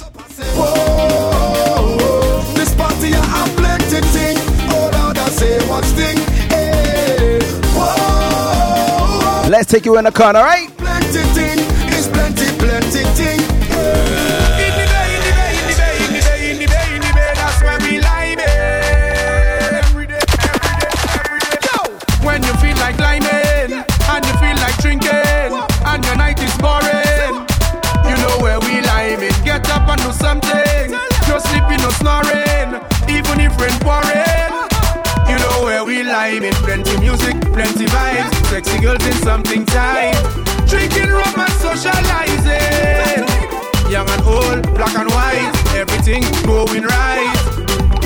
[0.55, 4.37] Whoa, this party a athletic thing.
[4.69, 6.17] Oh Lord, I say what's thing.
[6.49, 7.39] Hey,
[7.73, 10.69] whoa, Let's take you in the corner, alright?
[10.77, 11.50] plenty thing.
[36.39, 36.53] In.
[36.63, 40.15] Plenty music, plenty vibes, sexy girls in something tight.
[40.65, 43.27] Drinking rum and socializing.
[43.91, 47.35] Young and old, black and white, everything going right.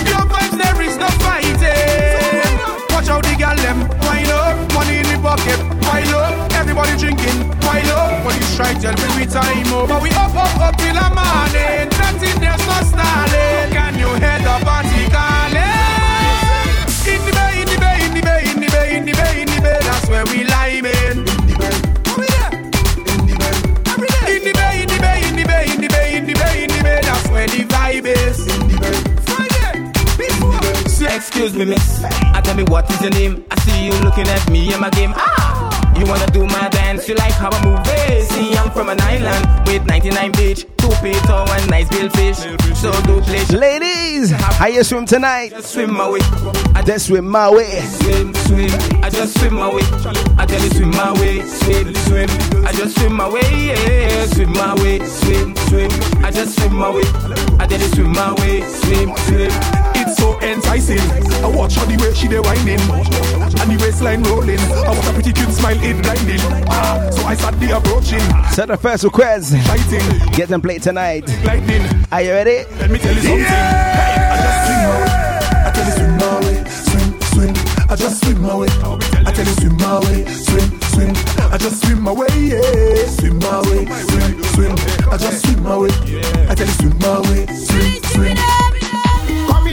[0.09, 2.49] Your vibes, there is no fighting.
[2.89, 3.85] Watch out the gal them.
[4.01, 5.59] Wind up, money in the pocket.
[5.85, 7.37] Wind up, everybody drinking.
[7.61, 9.87] Wind up, when you strike, tell me we time up.
[9.87, 11.93] But we up, up, up till the morning.
[12.01, 13.69] Nothing there's no stalling.
[13.69, 15.05] Can you hear the party
[31.15, 32.03] Excuse me, miss.
[32.03, 33.45] I tell me what is your name?
[33.49, 35.13] I see you looking at me in my game.
[35.15, 35.95] Ah!
[35.97, 37.07] You wanna do my dance?
[37.07, 38.27] You like how I move it?
[38.27, 42.39] See, I'm from an island with 99 beach, two pito and nice bill fish.
[42.75, 43.45] So do play.
[43.57, 45.51] Ladies, how you swim tonight?
[45.51, 46.19] Just swim my way.
[46.75, 47.79] I just swim my way.
[47.79, 48.71] Swim, swim.
[49.01, 49.83] I just swim my way.
[50.37, 51.41] I tell you swim my way.
[51.47, 52.29] Swim, swim.
[52.65, 53.67] I just swim my way.
[53.67, 54.99] Yeah, swim my way.
[55.07, 55.89] Swim, swim.
[56.25, 57.03] I just swim my way.
[57.57, 58.67] I tell you swim my way.
[58.67, 59.94] Swim, swim.
[60.07, 60.99] It's so enticing.
[61.43, 64.59] I watch how the way she dey whining and the waistline rolling.
[64.59, 66.39] I want a pretty cute smile, it blinding.
[66.69, 68.21] Ah, so I start the approaching.
[68.51, 71.27] So the first request, Fighting, get them played tonight.
[71.43, 71.83] lightning.
[72.11, 72.65] Are you ready?
[72.79, 73.43] Let me tell you something.
[73.45, 75.25] Hey, I just swim my way.
[75.65, 76.57] I tell you swim my way.
[76.69, 77.53] Swim, swim.
[77.89, 78.67] I just swim my way.
[79.25, 80.25] I tell you swim my way.
[80.25, 81.11] Swim, swim.
[81.51, 82.27] I just swim my way.
[82.37, 83.05] Yeah.
[83.07, 83.85] Swim my way.
[83.85, 84.71] Swim, swim.
[85.11, 85.89] I just swim my way.
[86.49, 87.45] I tell you swim my way.
[87.47, 88.64] Swim, swim.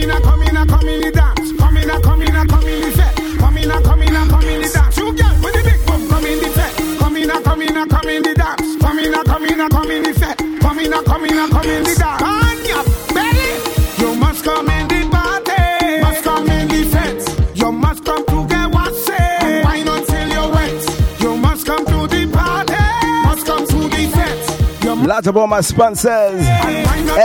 [0.03, 1.53] In, come in, come in dance.
[1.57, 3.15] Come in, come in, come in set.
[3.39, 4.97] Come in, come in, come in dance.
[4.97, 6.75] You girl with the big bum, come in the set.
[6.99, 8.77] Come in, come in, come in dance.
[8.81, 10.37] Come in, come in, come in the set.
[10.59, 12.21] Come in, come in, come in dance.
[12.21, 12.83] On your
[13.15, 13.51] belly,
[13.97, 16.01] you must come in the party.
[16.01, 17.55] Must come in the set.
[17.55, 19.63] You must come to get what's it.
[19.63, 21.21] Wine until you're wet.
[21.21, 22.75] You must come to the party.
[23.23, 25.07] Must come to the set.
[25.07, 26.43] Lots of all my sponsors.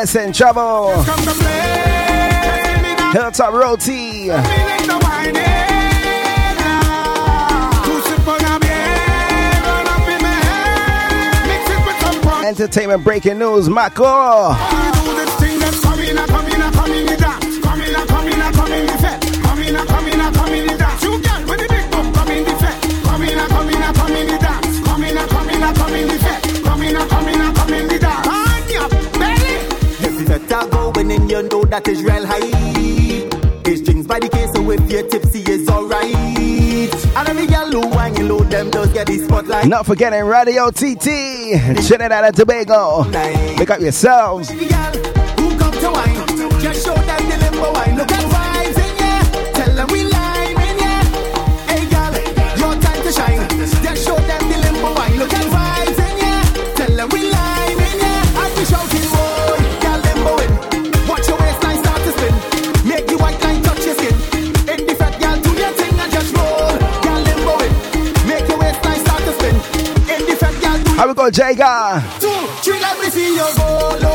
[0.09, 0.94] SN Travel.
[3.12, 4.30] Hilltop Roti.
[12.47, 14.55] Entertainment breaking news, Mako.
[31.70, 32.67] That is real high.
[34.70, 36.14] If you're tipsy, it's alright.
[36.14, 39.66] And every girl who wine, you know them does get the spotlight.
[39.66, 43.04] Not forgetting Radio TT, Trinidad and Tobago.
[43.56, 44.50] Pick up yourselves.
[44.50, 44.68] Who
[45.58, 46.60] come to wine?
[46.60, 47.96] Just show them the limbo wine.
[47.96, 48.12] Look
[70.98, 72.02] How we go, Jaga?
[72.18, 72.28] two,
[72.60, 74.07] three, let me see you go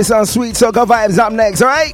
[0.00, 1.92] It's on Sweet go Vibes up next, alright?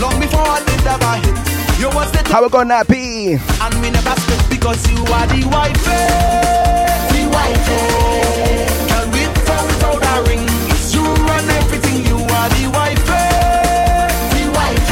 [0.00, 3.36] Long before I did that, you was the How we gonna be?
[3.36, 5.76] And we never split because you are the wife.
[7.12, 7.68] The wife.
[8.88, 10.40] Can we without a ring?
[10.88, 13.04] You run everything, you are the wife.
[14.32, 14.88] The wife.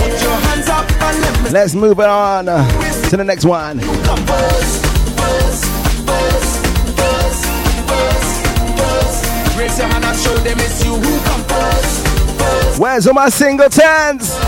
[0.00, 1.50] Put your hands up and let me.
[1.50, 2.64] Let's move it on uh,
[3.10, 3.80] to the next one.
[3.80, 4.86] You come first,
[5.20, 5.63] first.
[9.76, 12.06] Your hand and show them it's you who come first.
[12.38, 12.78] first.
[12.78, 14.43] Where's all my singletons?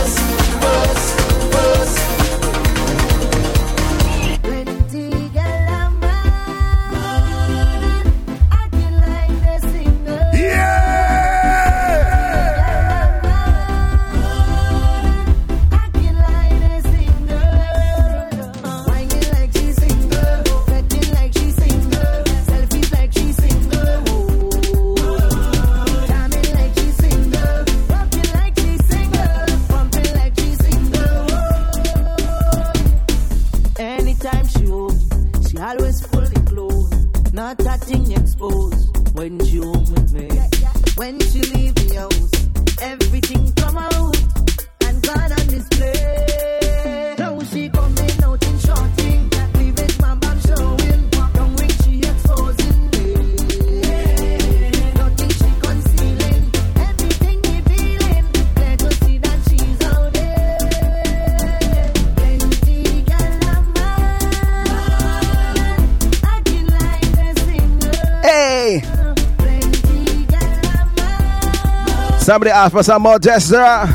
[72.26, 73.86] Somebody asked for some more Jessica.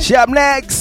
[0.00, 0.73] She up next.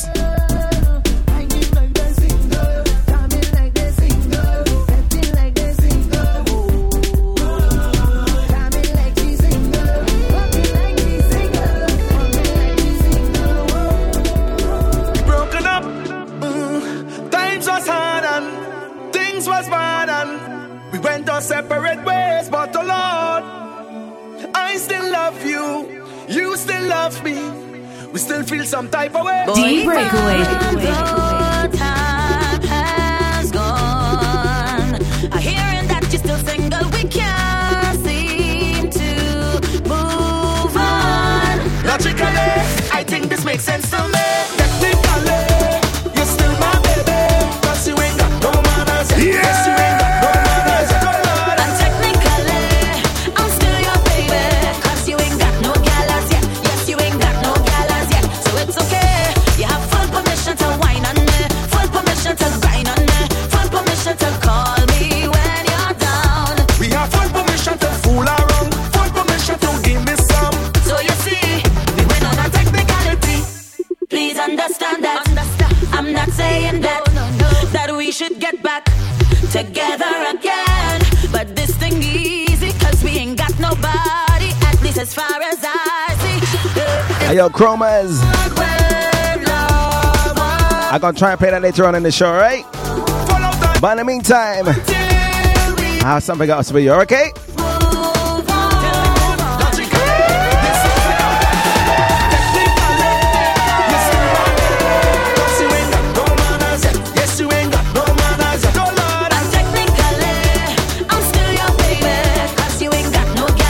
[28.74, 29.46] some type of way.
[29.54, 31.23] D breakaway.
[87.54, 88.20] Chromas.
[90.92, 92.66] I'm gonna try and play that later on in the show, right?
[93.80, 97.32] But in the meantime, I have something else for you, okay?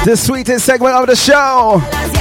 [0.06, 2.13] the sweetest segment of the show.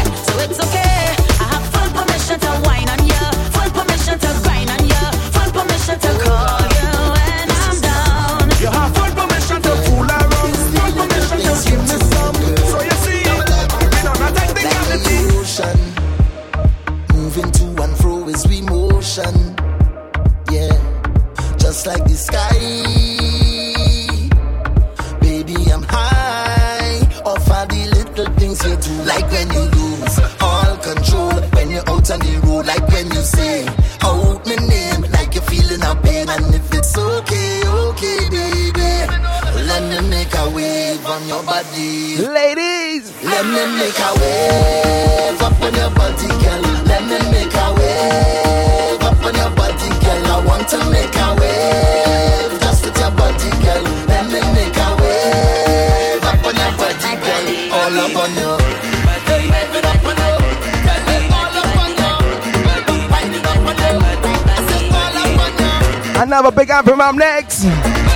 [66.43, 68.11] Another big anthem up next.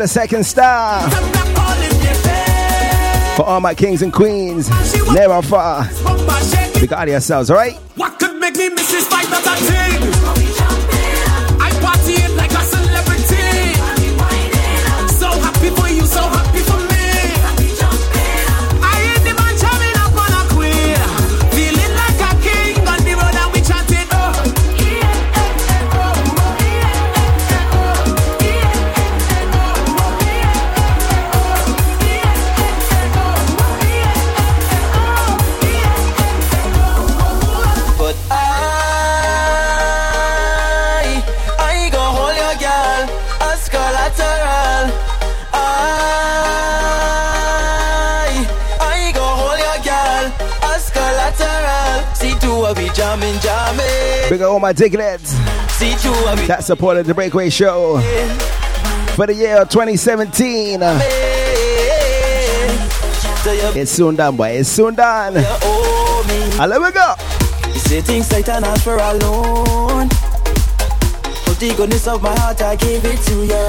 [0.00, 1.08] The second star.
[3.36, 4.70] For all my kings and queens,
[5.12, 5.82] never far.
[5.82, 7.74] Out of yourselves, alright?
[7.96, 10.19] What could make me miss this fight that I
[54.60, 55.32] all my diglets
[56.46, 57.98] that supported the Breakaway Show
[59.16, 60.80] for the year of 2017.
[63.74, 64.50] It's soon done, boy.
[64.50, 65.36] It's soon done.
[65.36, 67.14] And let me go.
[67.78, 70.08] Say things like an ask for alone.
[71.46, 73.68] But the goodness of my heart, I gave it to you.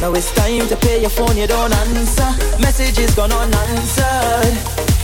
[0.00, 2.30] Now it's time to pay your phone, you don't answer.
[2.60, 4.56] Messages gone unanswered.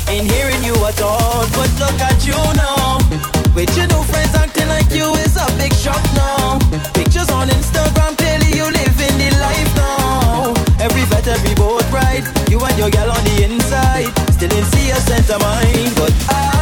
[0.08, 3.35] Ain't hearing you at all, but look at you now.
[3.56, 6.58] With your new friends acting like you is a big shock now.
[6.92, 10.52] Pictures on Instagram, clearly you living the life now.
[10.78, 14.12] Every vet, every boat ride, you and your girl on the inside.
[14.34, 16.55] Still didn't see a cent of mine, but I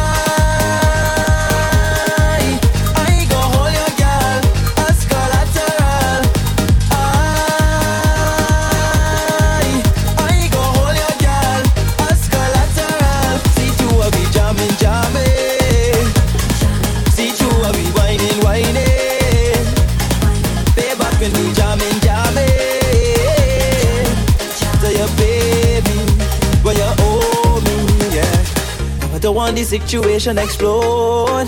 [29.45, 31.47] want this situation explode.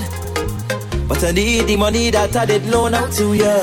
[1.08, 3.58] But I need the money that I did loan out to you.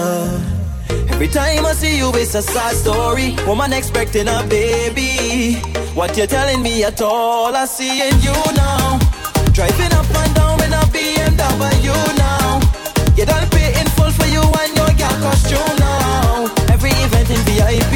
[1.12, 3.36] Every time I see you, it's a sad story.
[3.46, 5.60] Woman expecting a baby.
[5.94, 7.54] What you telling me at all?
[7.54, 8.98] I see in you now.
[9.52, 12.60] Driving up and down and I'll be in a BMW now.
[13.16, 16.50] You done pay in full for you and your girl costume now.
[16.74, 17.94] Every event in VIP,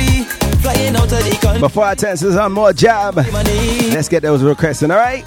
[0.62, 1.60] flying out of the country.
[1.60, 5.26] Before I turn this on more job, let's get those requests in, alright?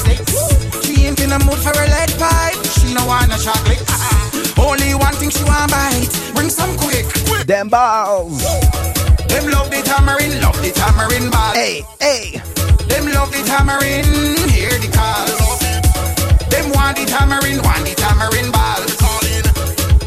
[1.31, 2.55] in the mood for a lead pipe.
[2.75, 3.83] She don't want a chocolate.
[3.87, 6.09] Ah, only one thing she want bite.
[6.35, 7.05] Bring some quick.
[7.45, 8.43] Them balls.
[9.27, 11.53] Them love the tamarind, love the tamarind ball.
[11.53, 12.41] Hey, hey.
[12.87, 14.91] Them love the tamarind, hear the.
[16.49, 19.00] Them want the tamarind, want the tamarind ball.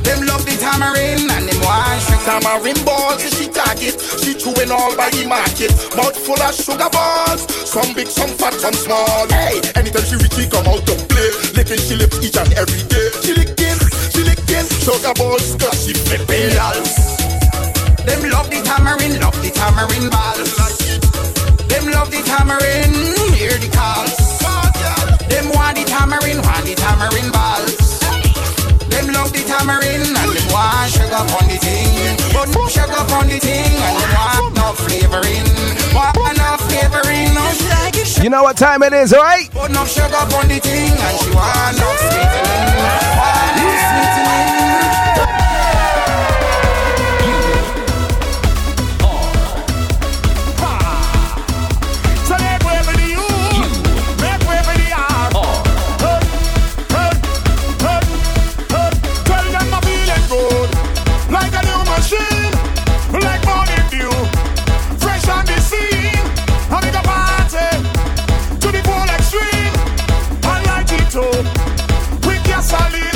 [0.05, 2.39] Them love the tamarind and them want sugar.
[2.41, 3.97] Tamarind balls is she target.
[4.21, 5.73] She chewing all by the market.
[5.97, 7.49] Mouth full of sugar balls.
[7.65, 9.27] Some big, some fat, some small.
[9.33, 11.29] Hey, anytime she reach, she come out to play.
[11.57, 13.09] Licking she lips each and every day.
[13.25, 13.81] She licking,
[14.13, 16.93] she licking sugar balls cause she flipping balls.
[18.05, 20.53] Them love the tamarind, love the tamarind balls.
[21.69, 22.95] Them love the tamarind,
[23.35, 24.13] hear the calls.
[25.33, 27.84] Them want the tamarind, want the tamarind balls
[29.05, 32.17] them love the tamarind and them want sugar on the thing.
[32.33, 35.47] But no sugar on the thing and them want no flavoring.
[35.95, 38.23] Want no flavoring, no sugar.
[38.23, 39.49] You know what time it is, right?
[39.55, 42.69] No sugar on the thing and she want no flavoring.
[43.21, 43.94] Want no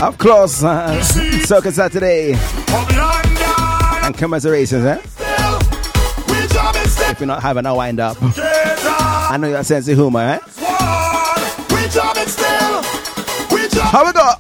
[0.01, 2.35] Up close, uh, Circus Saturday.
[4.05, 5.01] And commiserations, eh?
[7.11, 10.39] If you're not having a wind up, I know you're sense of humor, eh?
[13.91, 14.33] How we go?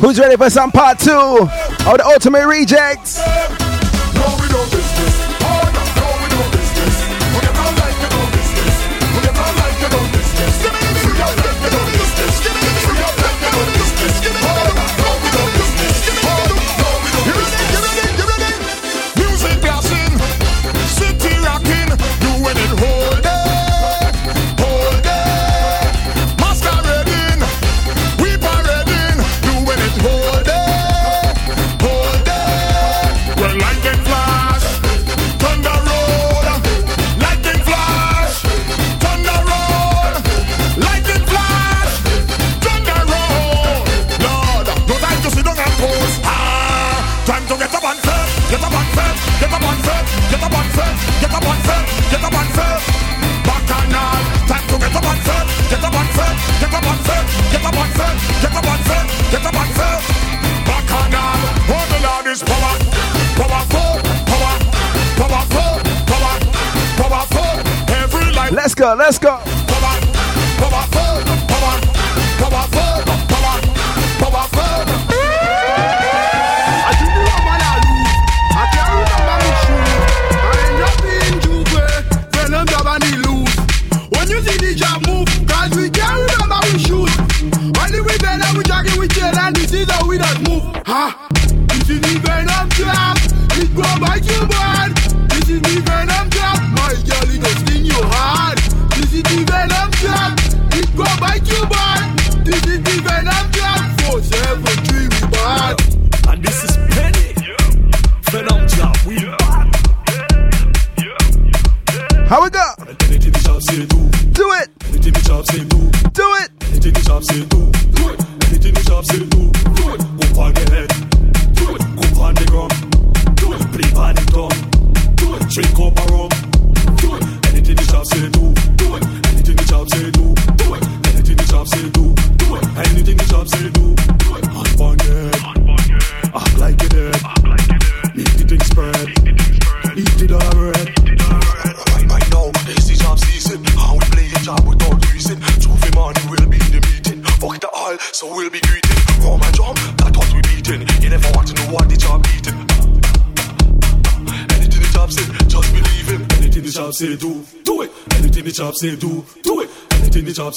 [0.00, 1.48] Who's ready for some part two of
[1.96, 3.20] the ultimate rejects?
[4.14, 4.83] No, we don't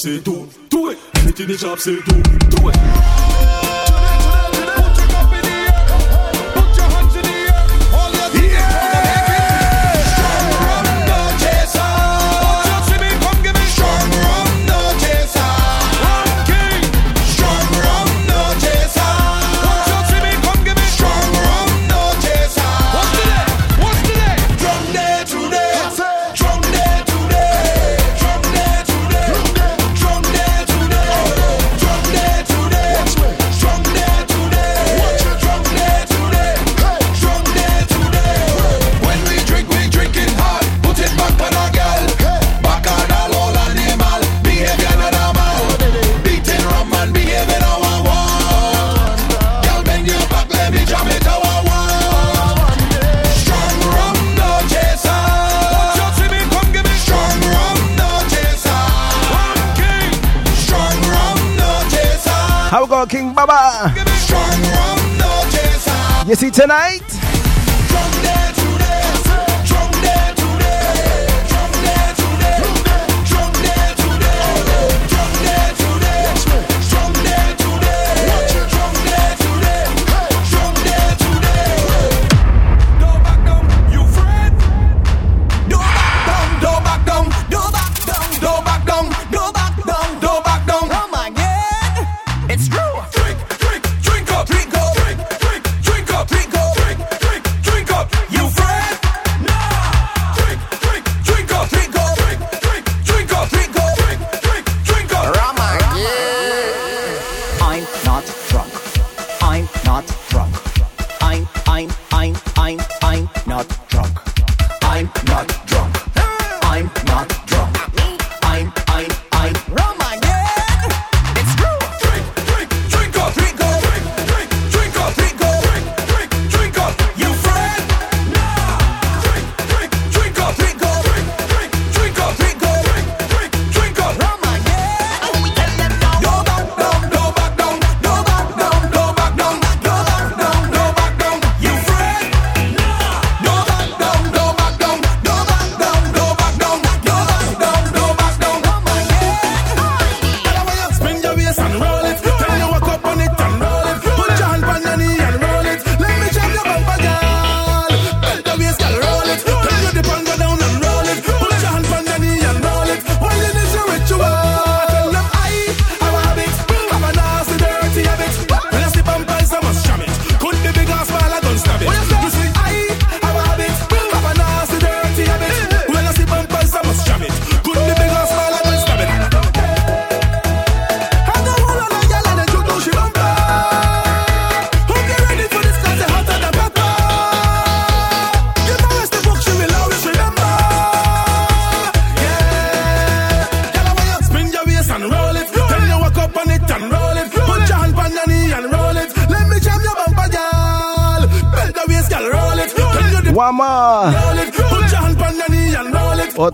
[0.00, 0.46] c'est tout.
[0.70, 0.96] Tout est.
[1.24, 1.96] Mais t'es déjà c'est.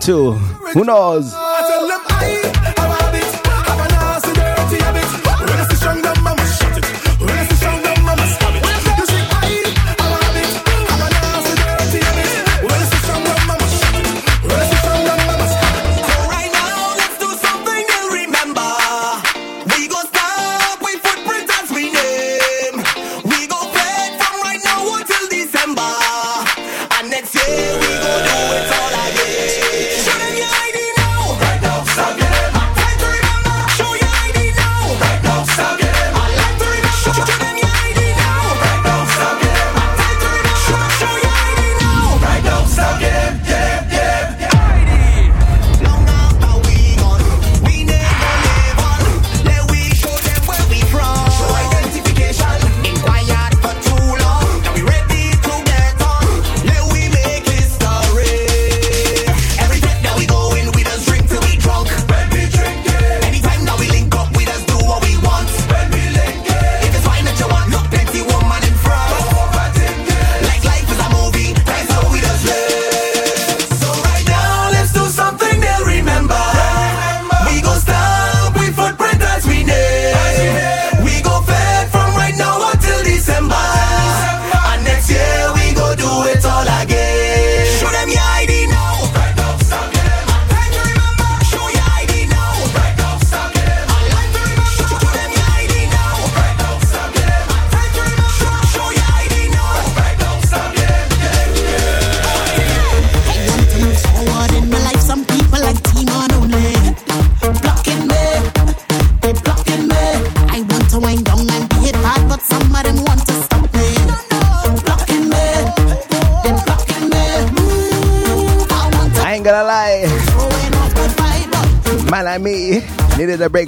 [0.04, 0.53] too.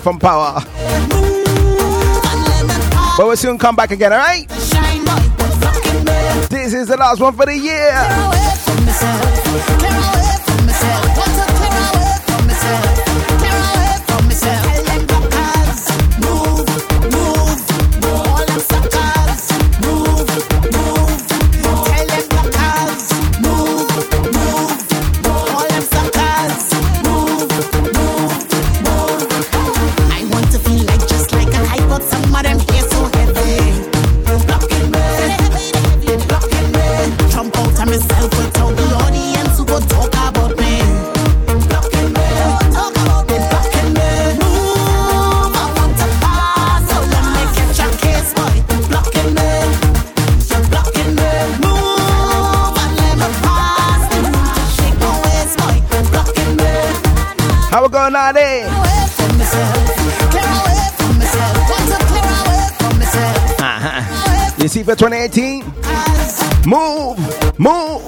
[0.07, 0.63] from power.
[3.17, 4.49] But we'll soon come back again, alright?
[6.49, 7.91] This is the last one for the year.
[64.67, 65.63] You see for 2018?
[66.67, 67.17] Move,
[67.57, 68.03] move.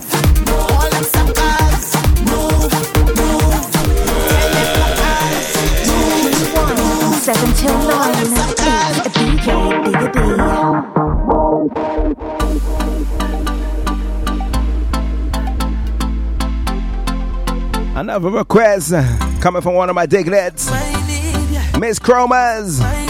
[7.22, 8.26] Seven till nine.
[8.90, 9.46] It's a DJ
[17.94, 18.94] Another request
[19.40, 20.68] coming from one of my diglets.
[21.78, 23.07] Miss Chromas.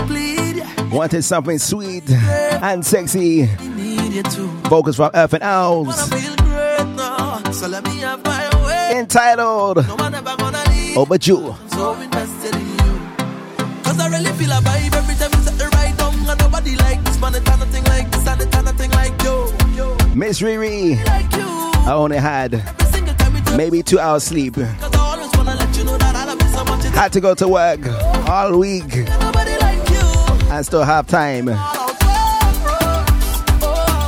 [0.91, 3.47] Wanted something sweet and sexy.
[4.69, 5.95] Vocals from Erphaan Alves.
[7.55, 8.27] So let me have.
[8.91, 9.85] Entitled.
[9.85, 9.95] So
[11.95, 13.01] invested in you.
[13.85, 16.15] Cause I really feel a vibe every time you set the right down.
[16.29, 18.77] And nobody like this man, it kind of thing like this and it kind of
[18.77, 19.47] thing like yo.
[20.15, 20.97] Miss Riri.
[21.87, 22.63] I only had
[23.57, 24.57] maybe two hours sleep.
[24.59, 26.85] I always wanna let you know that I love you so much.
[26.95, 27.87] Had to go to work
[28.29, 29.05] all week you.
[30.51, 31.47] And still have time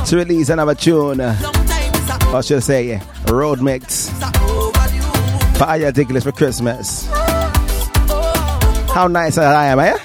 [0.05, 1.21] to release another tune.
[1.21, 4.09] Or should I say, road mix
[5.57, 7.07] for Aya Diggles for Christmas.
[8.93, 9.97] How nice I am, eh?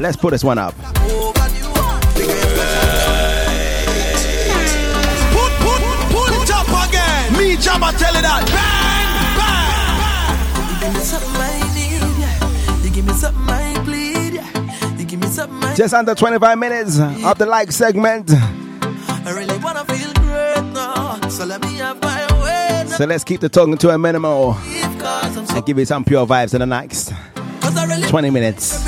[0.00, 0.74] Let's put this one up.
[0.74, 0.92] Put,
[5.62, 5.80] put,
[6.10, 7.32] pull it up again.
[7.36, 8.57] Me, Jabba, tell it that.
[15.78, 18.32] Just under 25 minutes of the like segment.
[18.32, 21.20] I really wanna feel great now.
[21.28, 22.96] So let me have my way now.
[22.96, 26.52] So let's keep the talking to a minimal so and give you some pure vibes
[26.52, 27.12] in the next
[27.88, 28.87] really 20 minutes.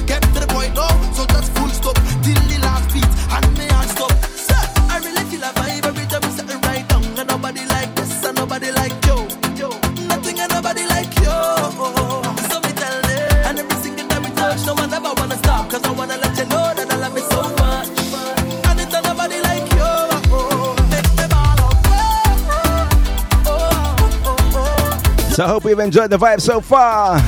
[25.61, 27.19] hope you've enjoyed the vibe so far.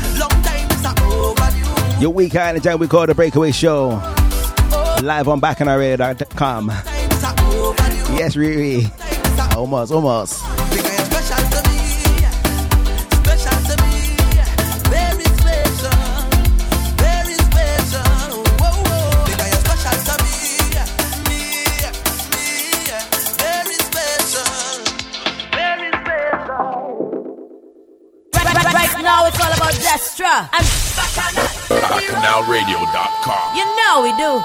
[2.02, 3.90] Your week weekend and we call the Breakaway Show.
[5.02, 6.70] Live on bacchanalradio.com.
[8.18, 8.90] Yes, Riri.
[9.56, 11.03] Almost, almost.
[32.34, 33.56] BacchanalRadio.com.
[33.56, 34.44] You know we do.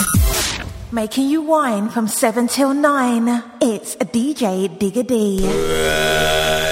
[0.91, 3.43] Making you wine from 7 till 9.
[3.61, 6.66] It's a DJ Digger D.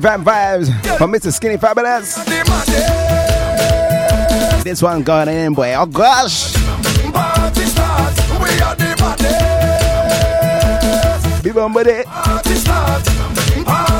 [0.00, 1.30] Skinny Vibes from Mr.
[1.30, 2.14] Skinny Fabulous.
[4.64, 5.74] This one going in, boy.
[5.74, 6.54] Oh gosh.
[7.12, 9.84] Party start, we are the baddest.
[11.44, 12.06] Be bomb with it.
[12.06, 13.06] Party start.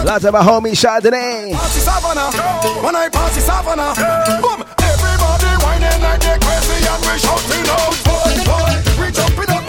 [0.06, 1.52] Lots of my homie Chardonnay.
[1.52, 2.30] Party Savannah.
[2.62, 2.82] Go.
[2.82, 3.94] When I party Savannah.
[4.40, 4.64] Boom.
[4.80, 7.94] Everybody whining like they're crazy and we shouting out.
[8.04, 8.72] Boy, boy.
[9.04, 9.59] We jumping out.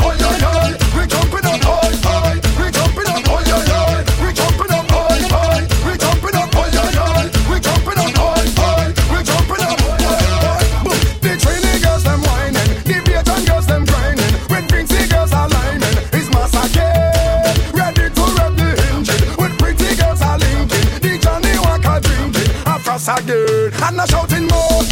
[23.81, 24.83] and a shouting more.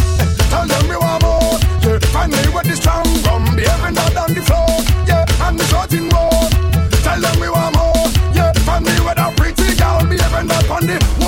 [0.49, 1.57] Tell them we want more.
[1.83, 4.69] Yeah, finally with the strong from the heaven down on the floor.
[5.07, 6.43] Yeah, and the shouting more.
[7.05, 8.05] Tell them we want more.
[8.33, 11.18] Yeah, finally with a pretty girl, the heaven up on the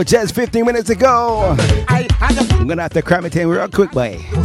[0.00, 1.54] With just 15 minutes to go,
[1.90, 4.16] I'm gonna have to cram it in real quick, boy.
[4.16, 4.40] When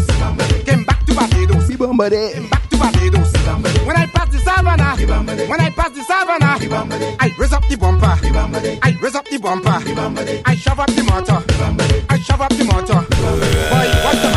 [3.96, 4.98] I pass the savannah,
[5.48, 6.58] when I pass the savannah,
[7.22, 8.06] I raise up the bumper,
[8.84, 9.70] I raise up the bumper,
[10.46, 11.42] I shove up the motor,
[12.10, 13.00] I shove up the motor.
[13.72, 14.35] Boy, what the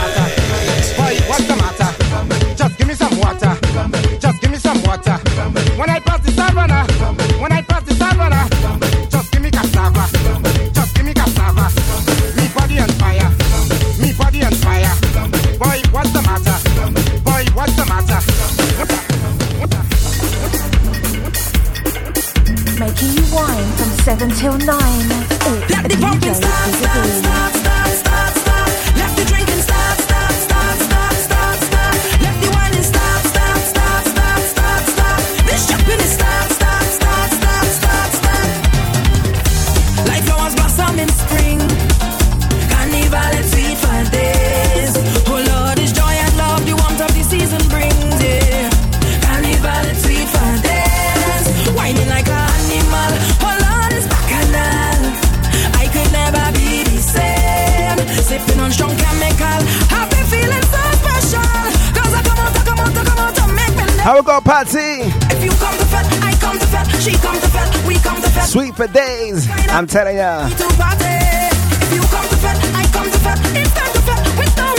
[64.48, 65.04] party.
[65.28, 68.16] If you come to fat, I come to fat, she come to fat, we come
[68.16, 68.46] to fat.
[68.48, 70.48] Sweet for days, I'm telling ya.
[70.48, 71.52] two bodies
[71.84, 73.24] if you come to the back i come to the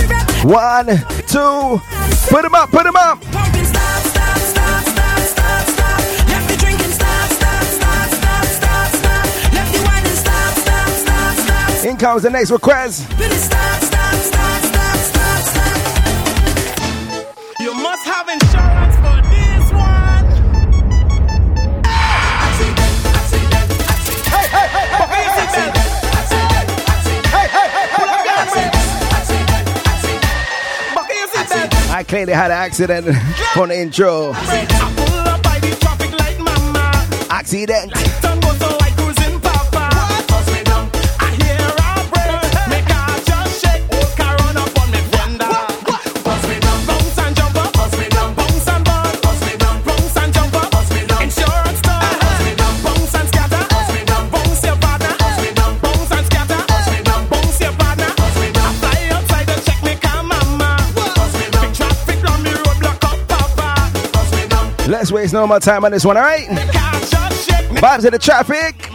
[0.10, 0.88] back One,
[1.30, 1.80] two,
[2.34, 3.22] put them up, put them up.
[11.86, 13.08] In comes the next request.
[32.10, 33.08] clearly had an accident
[33.56, 34.34] on the intro.
[37.30, 38.19] Accident.
[64.90, 66.48] Let's waste no more time on this one, alright?
[66.48, 68.90] Vibes in the traffic.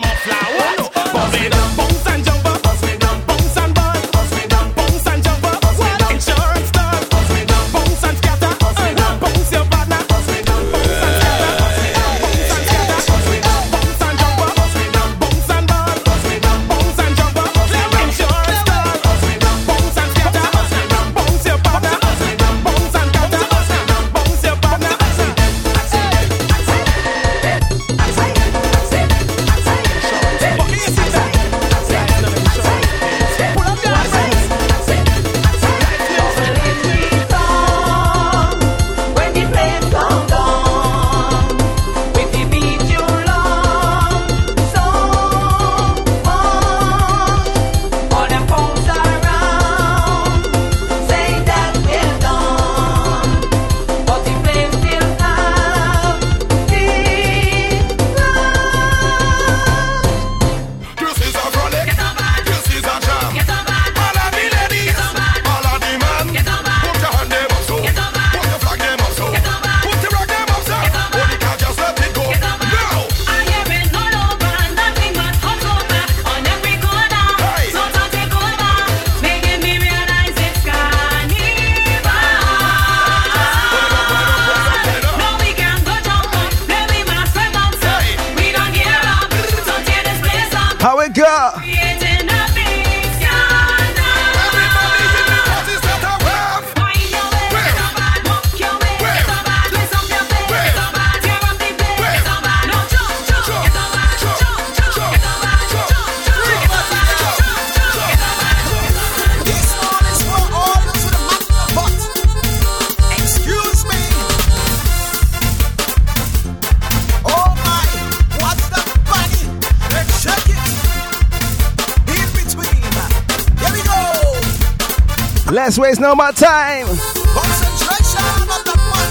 [125.76, 126.86] Let's waste no more time.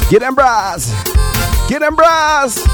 [0.10, 0.94] Get them bras.
[1.68, 2.73] Get them bras.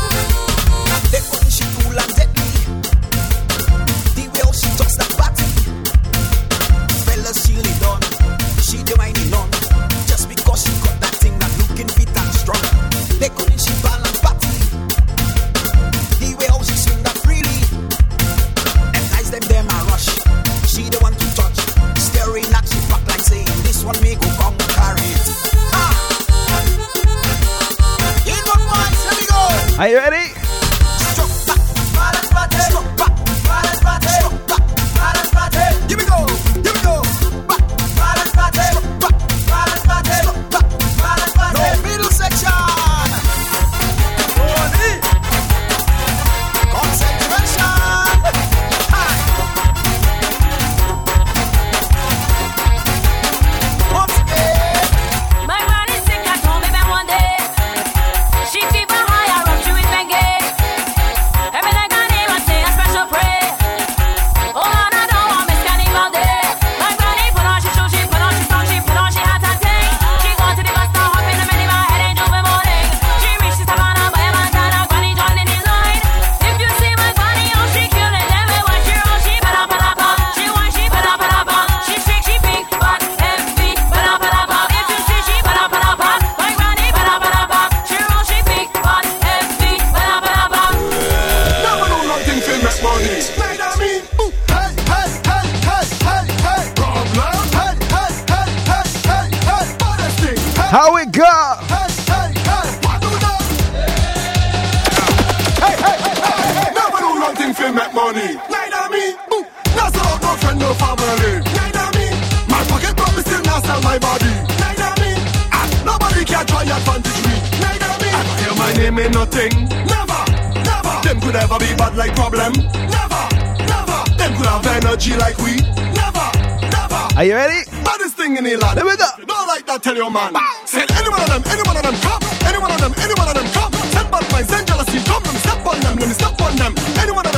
[118.99, 119.53] me nothing.
[119.87, 120.21] Never,
[120.67, 120.93] never.
[121.03, 122.51] Them could ever be bad like problem.
[122.91, 123.23] Never,
[123.63, 123.99] never.
[124.19, 125.63] Them could have energy like we.
[125.95, 126.27] Never,
[126.67, 127.01] never.
[127.15, 127.63] Are you ready?
[127.83, 128.77] Baddest thing in the land.
[128.79, 129.07] Here we go.
[129.17, 130.35] You know like that, tell your man.
[130.65, 132.21] Say Send any one of them, any one of them come.
[132.43, 133.71] Any one of them, any one of them come.
[133.95, 135.23] Send bad minds, send jealousy, come.
[135.23, 136.73] Let me step on them, let me step on them.
[136.99, 137.28] Any one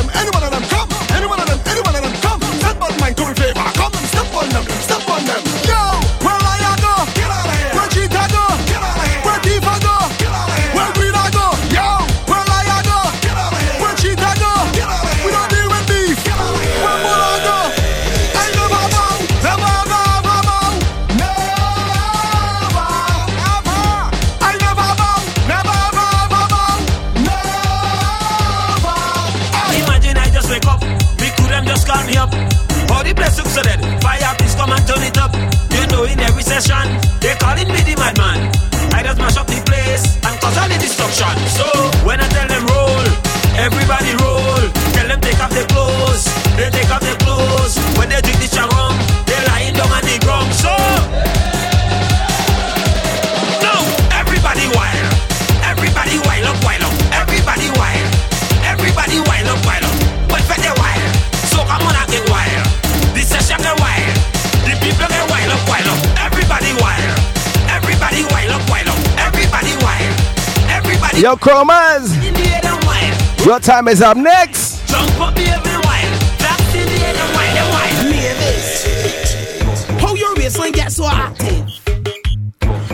[71.22, 72.10] Yo, Chromas.
[73.45, 74.89] Your time is up next.
[74.89, 75.06] How
[80.15, 81.69] your baseline get so active?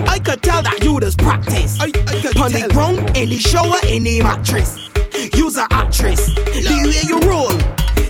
[0.10, 1.80] I could tell that you just practice.
[1.80, 1.90] I, I
[2.22, 4.90] could On the ground, any shower, any mattress.
[5.34, 6.26] You's an actress.
[6.36, 7.54] The way you roll,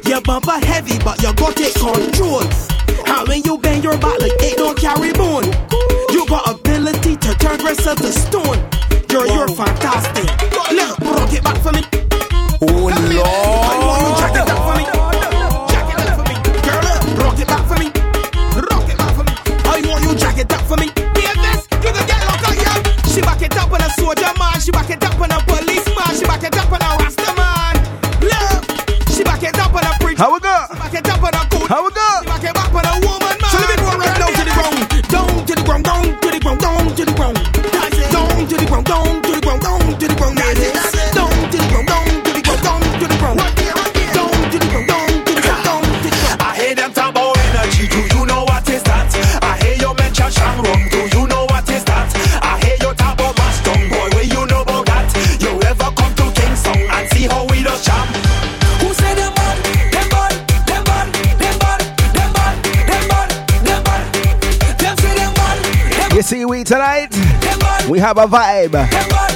[0.09, 2.51] your bumper heavy, but you got it controlled.
[3.07, 5.45] And when you bend your back like it don't carry bone,
[6.09, 8.66] you got ability to turn yourself to stone
[9.57, 10.16] fantastic.
[66.67, 67.07] Tonight.
[67.89, 69.26] We have a vibe.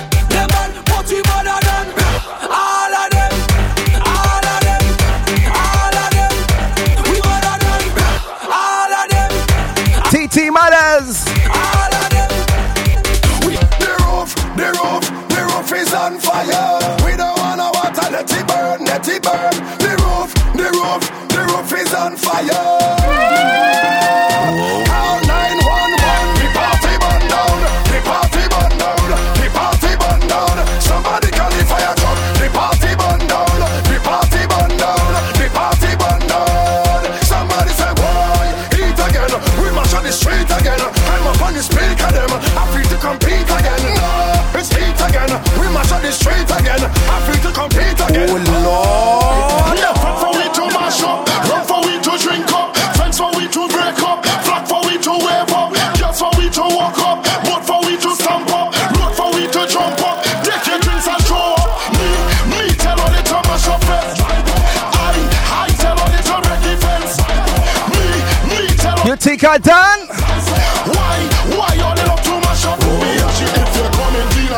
[69.41, 71.17] You why,
[71.57, 72.77] why all the love to mash up?
[72.77, 73.17] Me
[73.57, 74.53] if you're coming clean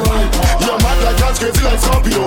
[0.00, 0.24] me.
[0.64, 2.24] You're mad like crazy like Scorpio.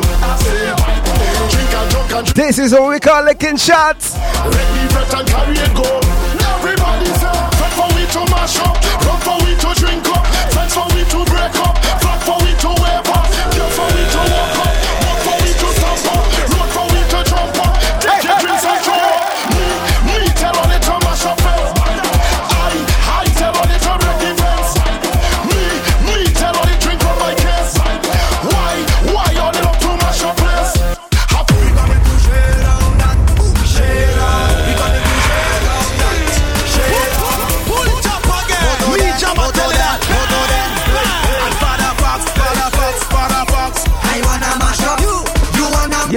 [1.49, 4.13] Drink and drunk and This is what we call licking shots.
[4.13, 5.89] Ready, vet and carry it go.
[7.73, 9.17] For to mash up, for
[9.57, 10.21] to drink up,
[10.53, 11.30] for to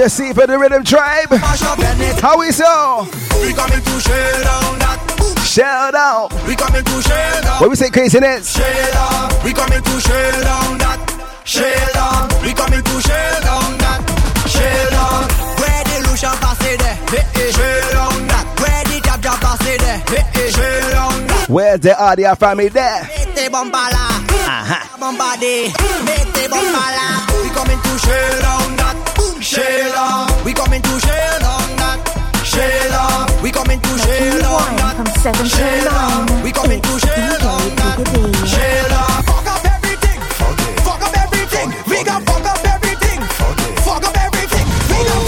[0.04, 1.30] You see for the rhythm tribe.
[1.30, 2.20] mash up Bennett.
[2.20, 3.08] How we so?
[3.40, 5.00] We coming to share down that.
[5.48, 6.28] Shell down.
[6.44, 7.56] We coming to share down.
[7.56, 8.52] What we say craziness?
[8.52, 9.32] Share down.
[9.40, 11.00] We coming to share down that.
[11.48, 12.28] Share down.
[12.44, 14.04] We coming to share down that.
[14.44, 15.24] Share down.
[15.64, 17.00] Where the Lucian pass it there.
[17.56, 18.44] Share down that.
[18.60, 20.04] Where the Jab Jab pass it there.
[20.52, 21.48] Share down that.
[21.48, 23.08] Where's the audio family there?
[23.08, 24.20] Mete bombala.
[24.20, 25.00] Uh-huh.
[25.00, 25.72] Bombade.
[26.04, 27.24] Mete bombala.
[27.40, 28.93] We coming to share down that.
[29.54, 30.26] Share down.
[30.44, 32.02] We coming to share down that.
[32.42, 33.30] Share down.
[33.40, 34.96] We coming to share down that.
[34.98, 36.42] From 7 till Share 9.
[36.42, 38.02] We coming to share down that.
[38.50, 39.22] Share down.
[39.22, 40.18] Fuck up everything.
[40.82, 41.70] Fuck up everything.
[41.86, 43.22] We gon' fuck up everything.
[43.86, 44.66] Fuck up everything.
[44.90, 45.22] We gon'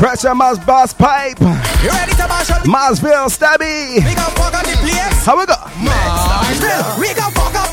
[0.00, 1.36] Pressure Mars Boss Pipe.
[1.84, 2.64] You ready to mash up?
[2.64, 4.00] Marsville Stabby.
[4.00, 5.20] We gon' fuck up the place.
[5.28, 5.52] How we go?
[5.84, 7.69] Masville, We gon' fuck up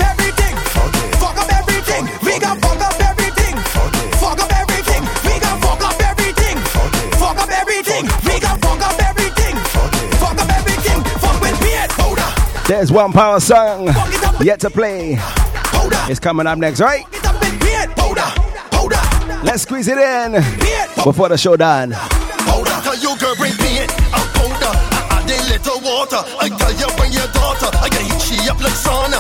[12.68, 13.88] There's one power song
[14.42, 15.16] yet to play.
[16.12, 17.06] It's coming up next, right?
[19.44, 20.34] Let's squeeze it in
[21.02, 21.92] before the show done.
[21.92, 22.76] Powder.
[22.84, 24.76] Tell you girl bring me in a powder.
[25.28, 26.20] A little water.
[26.40, 27.72] I tell you bring your daughter.
[27.80, 29.20] I can heat she up like sauna.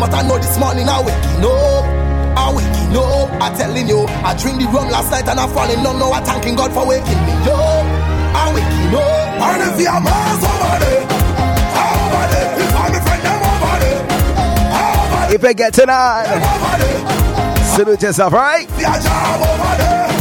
[0.00, 1.84] But I know this morning I waking up.
[2.40, 3.28] I waking up.
[3.36, 5.98] I telling you, I drink the rum last night and I falling down.
[6.00, 7.84] Now I thanking God for waking me up.
[8.32, 9.30] I waking up.
[9.44, 11.04] And if you're miles over there,
[11.84, 15.34] over there, if I'm a friend, I'm over there.
[15.36, 16.26] If you get tonight,
[17.76, 18.68] salute yourself, right?
[18.80, 20.19] Yeah, job over there.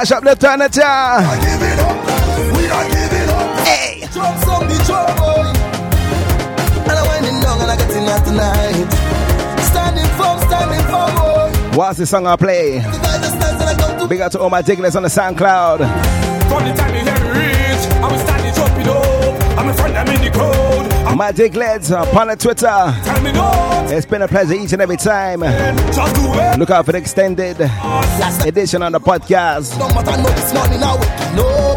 [0.00, 2.08] Tell you that we all over.
[2.20, 3.20] Tell you man a.
[3.20, 3.60] Mash up the furniture.
[3.68, 4.08] Hey.
[4.12, 5.44] Drop some the drum boy.
[6.88, 8.88] And I'm winding down and I getting out tonight.
[9.60, 11.76] Standing firm, standing firm boy.
[11.76, 12.80] What's the song I play?
[14.08, 15.78] Big up to all my diglets on the SoundCloud.
[16.48, 19.58] From the time you hear me reach, I will stand it up.
[19.58, 21.16] I'm in front, I'm in the crowd.
[21.18, 22.66] My diglets upon the Twitter.
[23.04, 23.69] Tell me no.
[23.92, 25.40] It's been a pleasure each and every time.
[25.40, 26.58] Just do it.
[26.58, 27.56] Look out for the extended
[28.46, 29.76] edition on the podcast.
[29.78, 31.74] No matter no this morning I wake no.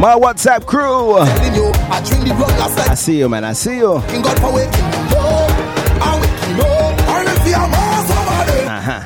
[0.00, 1.14] My WhatsApp crew.
[1.18, 2.90] I drink the rum last night.
[2.90, 3.44] I see you, man.
[3.44, 4.02] I see you.
[4.08, 5.50] King God for waking me up.
[6.02, 6.22] I'm.
[6.58, 8.66] I don't see a mouse over there.
[8.68, 9.00] Uh-huh.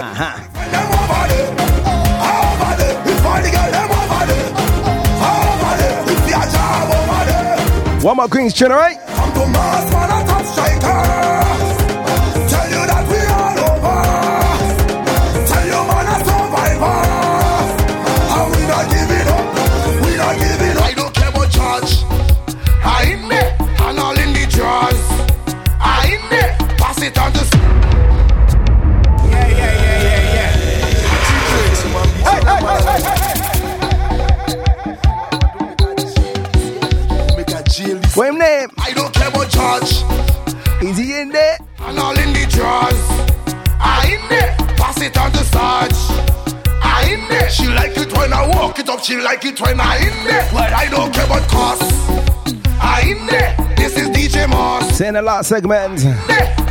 [0.00, 0.36] Uh-huh.
[0.72, 1.48] Them over there.
[2.24, 2.96] Over there.
[3.04, 4.48] We find the girl, them over there.
[5.28, 5.98] Over there.
[6.06, 8.00] We see a job over there.
[8.00, 8.96] One more Queen's tune, alright?
[10.44, 11.73] Come to
[47.88, 49.00] like it when I walk it up.
[49.04, 50.48] She like it when I in there.
[50.52, 51.82] But I don't care about cost.
[52.80, 53.54] I in there.
[53.76, 54.96] This is DJ Moss.
[54.96, 56.04] Saying the last segment.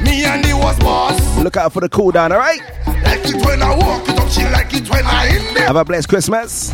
[0.03, 1.19] Me and he was boss.
[1.37, 2.61] Look out for the cool down, alright?
[3.03, 4.29] Like it when I walk it up.
[4.29, 5.67] She like it when I in there.
[5.67, 6.71] Have a blessed Christmas.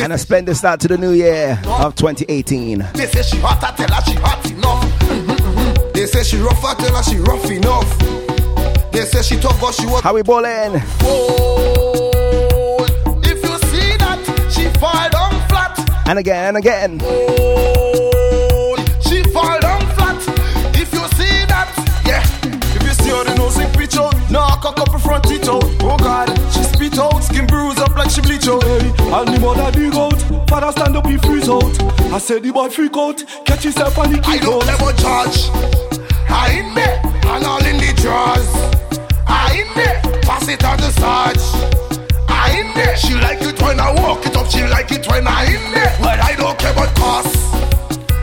[0.00, 2.78] And a splendid start to the new year of 2018.
[2.94, 4.84] They say she hot, I tell her she hot enough.
[5.08, 5.92] Mhm, mhm.
[5.94, 8.92] They say she rough, I tell her she rough enough.
[8.92, 10.02] They say she tough, but she was.
[10.02, 10.82] How we ballin'?
[11.02, 11.73] Oh,
[16.06, 17.00] And again, and again.
[17.02, 20.20] Oh, she fall down flat.
[20.76, 21.72] If you see that,
[22.06, 22.22] yeah.
[22.76, 24.14] If you see her, the nose in pitch out.
[24.30, 25.64] Now cock up her front teeth out.
[25.80, 28.62] Oh God, she spit out, skin bruise up like she bleach out.
[28.62, 30.20] Hey, and the mother dig out.
[30.48, 31.72] Father stand up, he freeze out.
[32.12, 33.24] I said the boy freak out.
[33.46, 34.62] Catch himself and he kick out.
[34.62, 35.48] I don't ever charge.
[36.28, 37.00] I in there,
[37.32, 38.50] and all in the drawers.
[39.26, 41.83] I in there, pass it on the Sarge.
[42.54, 44.50] In there, she like it when I walk it up.
[44.50, 45.92] She like it when I in there.
[46.00, 47.34] But I don't care about cost.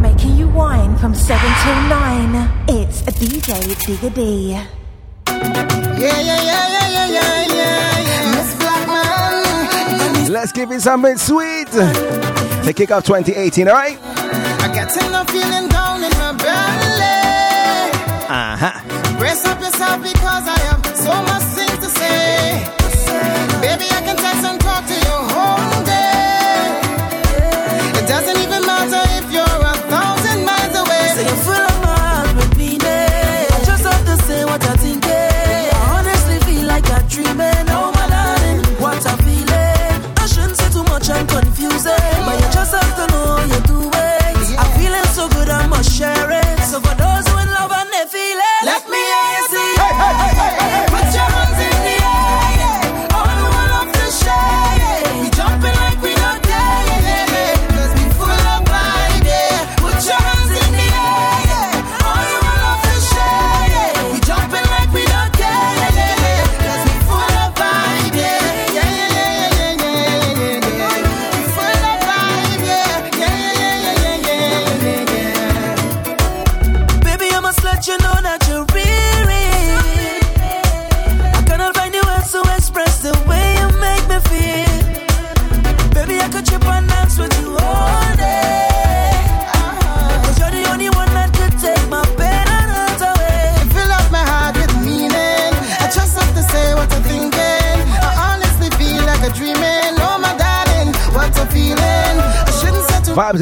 [0.02, 2.49] Making you wine from 7 till 9.
[2.69, 4.52] It's a DJ Digger D.
[4.52, 4.65] Yeah,
[5.27, 8.35] yeah, yeah, yeah, yeah, yeah, yeah, yeah.
[8.35, 10.31] Miss Blackman.
[10.31, 11.68] Let's give it something sweet
[12.64, 13.98] to kick off 2018, alright?
[14.02, 16.93] I got enough feeling down in my belly.
[18.34, 18.57] Uh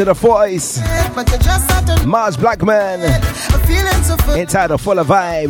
[0.02, 0.80] to the voice.
[2.06, 3.02] Mars Blackman.
[4.40, 5.50] Inside the full of vibe.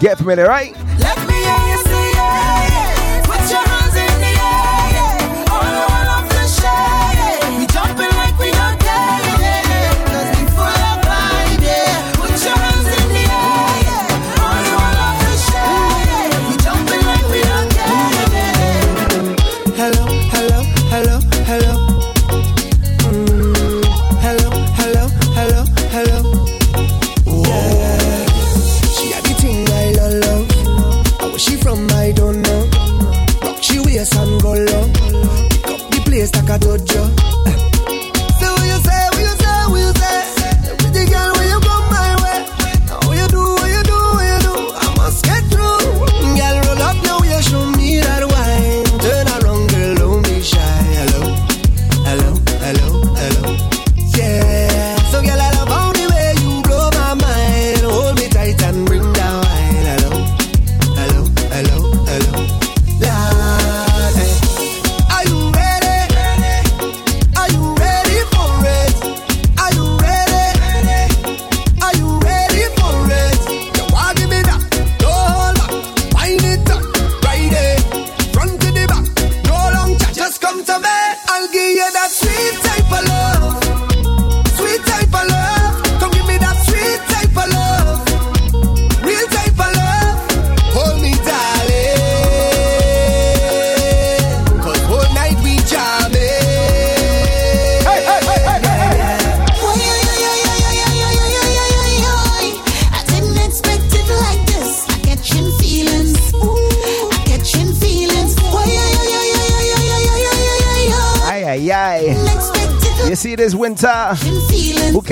[0.00, 0.76] Get familiar, right?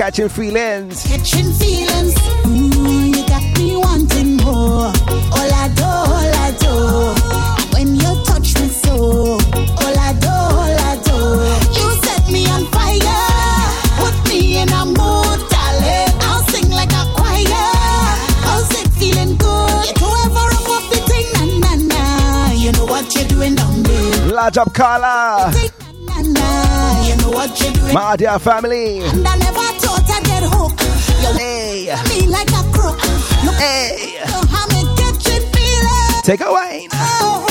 [0.09, 1.03] catching feelings.
[1.03, 2.15] Catching feelings.
[2.41, 4.89] Mm, you got me wanting more.
[5.37, 6.73] All I do, all I do.
[7.75, 9.37] When you touch me so.
[9.37, 11.17] All I do, all I do.
[11.77, 13.21] You set me on fire.
[14.01, 16.11] Put me in a mood, darling.
[16.25, 17.69] I'll sing like a choir.
[18.49, 19.85] I'll sit feeling good.
[20.01, 22.51] You ever up up the thing, na na na.
[22.53, 24.33] You know what you're doing down there.
[24.33, 25.53] Large up, Carla.
[25.53, 27.93] You know what you're doing.
[27.93, 29.01] My dear family.
[31.97, 32.27] Hey.
[32.27, 32.49] Like
[33.57, 34.21] hey.
[36.23, 36.87] Take away.
[36.93, 37.48] Oh.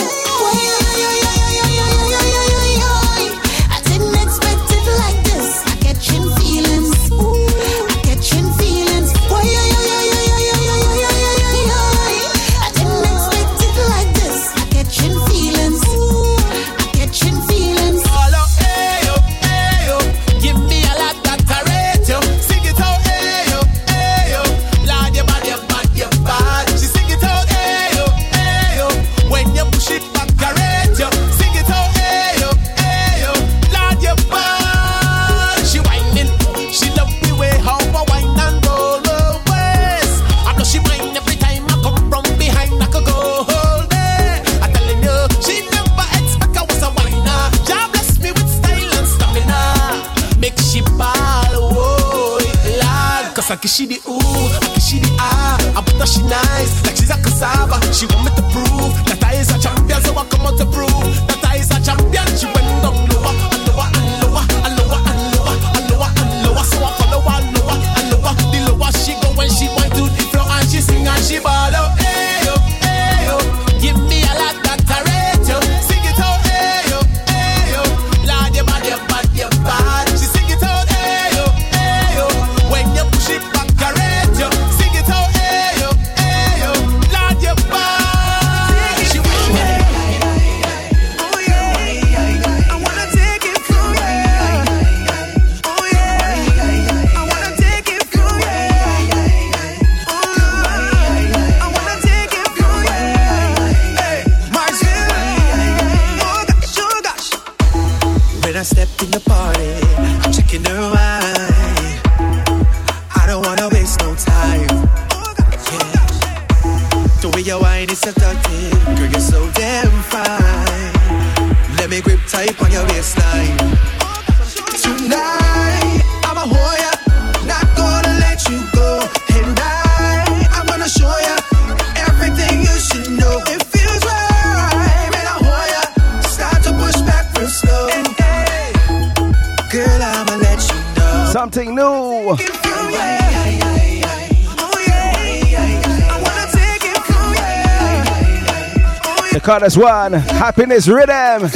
[149.59, 151.51] The chorus one, happiness rhythm.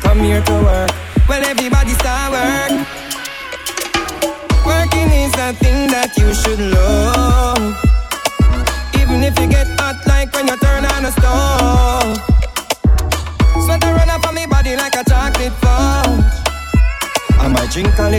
[0.00, 0.87] Come here to work.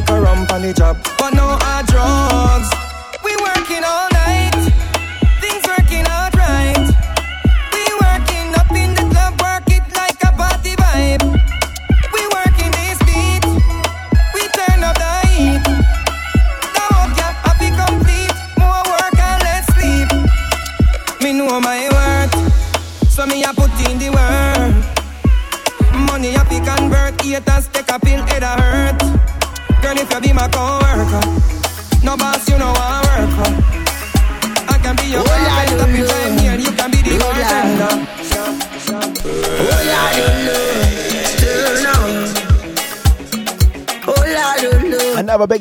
[0.02, 1.09] Drink a rum on the job,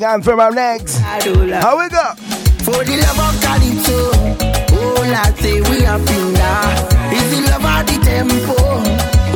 [0.09, 0.97] Big from our next.
[0.97, 2.13] How we go?
[2.65, 3.99] For the love of Calypso,
[4.73, 5.03] oh
[5.37, 6.57] say we are finger.
[7.13, 8.57] Is the love of the tempo,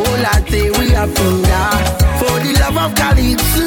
[0.01, 0.15] oh
[0.49, 1.69] say we are finger.
[2.19, 3.65] For the love of Calypso,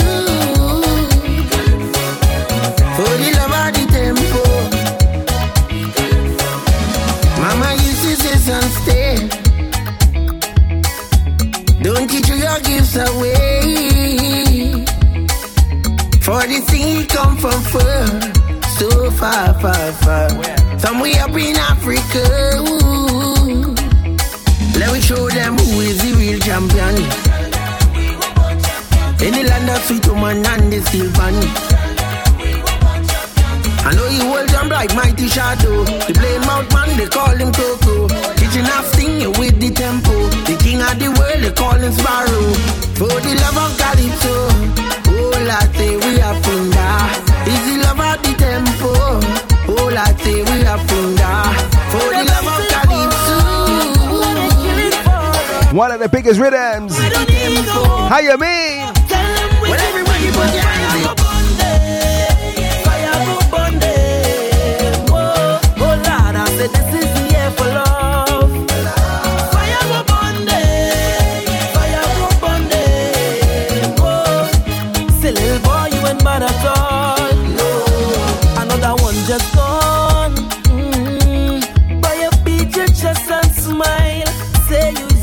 [2.97, 4.43] for the love of the tempo.
[7.41, 8.37] Mama used to say,
[8.83, 9.15] stay.
[11.83, 13.66] Don't you your gifts away.
[16.27, 18.03] For the thing he come from far,
[18.75, 20.29] so far, far, far.
[20.77, 22.27] Somewhere up in Africa.
[22.67, 23.71] Ooh.
[24.75, 26.99] Let me show them who is the real champion.
[29.23, 31.31] In the land of sweet woman and the silver.
[33.87, 35.85] I know you hold jump like mighty shadow.
[35.85, 38.09] The blame mouth man, they call him Coco.
[38.35, 40.27] Kitchen half singing with the tempo.
[40.43, 42.51] The king of the world, they call him Sparrow.
[42.99, 45.06] For the love of Calypso.
[45.47, 46.95] Latte, we are finger.
[47.47, 48.91] Is the love of the tempo.
[49.71, 50.59] Oh, latte, we
[50.91, 51.39] finger.
[51.93, 53.39] For the love of Calypso.
[55.77, 56.99] One of the biggest rhythms.
[56.99, 58.91] How you mean?
[59.63, 60.51] Well, everybody put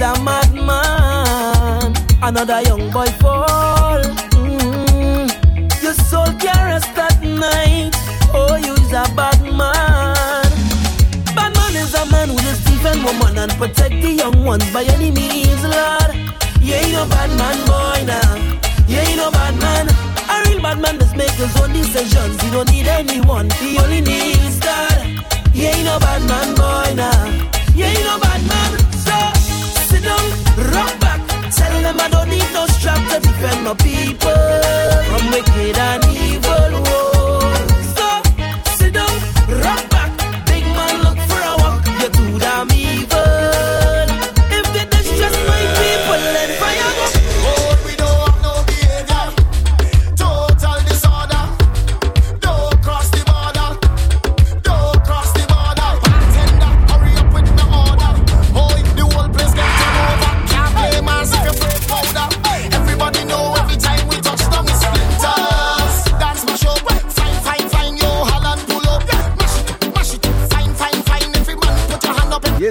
[0.03, 1.93] a madman.
[2.21, 4.01] Another young boy fall.
[4.35, 5.31] Mm.
[5.81, 6.93] Your soul can rest
[7.23, 7.91] night.
[8.33, 10.51] Oh, you's a bad man.
[11.35, 14.83] Bad man is a man who just defend woman and protect the young ones by
[14.83, 16.11] any means, Lord.
[16.59, 18.35] You ain't no bad man, boy, now.
[18.87, 19.87] You ain't no bad man.
[20.31, 22.41] A real bad man just make his own decisions.
[22.41, 23.49] He don't need anyone.
[23.61, 24.99] He only needs God.
[25.53, 27.25] You ain't no bad man, boy, now.
[27.73, 28.92] You ain't no bad man.
[31.73, 34.43] Tell them I don't need no strap to defend my people
[35.09, 36.83] from wicked and evil.
[36.85, 37.12] Whoa.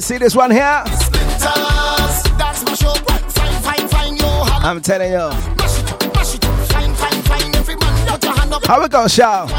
[0.02, 0.82] Hand see this one here?
[4.64, 5.30] I'm telling you.
[8.66, 9.50] How we go, shout?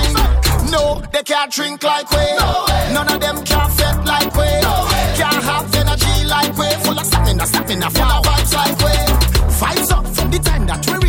[0.71, 2.25] No, they can't drink like we.
[2.93, 4.49] None of them can fet like we.
[5.19, 6.69] Can't have energy like we.
[6.83, 8.95] Full of stamina, stamina, full of vibes like we.
[9.59, 11.02] Vibes up from the time that we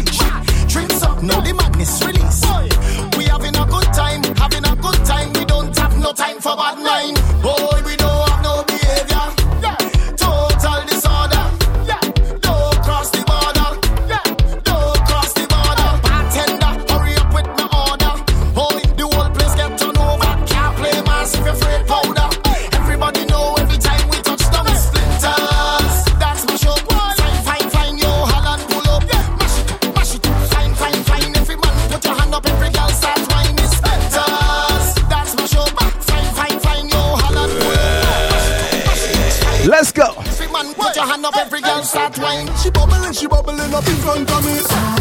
[41.95, 44.57] She bubbling, she bubbling up in front of me.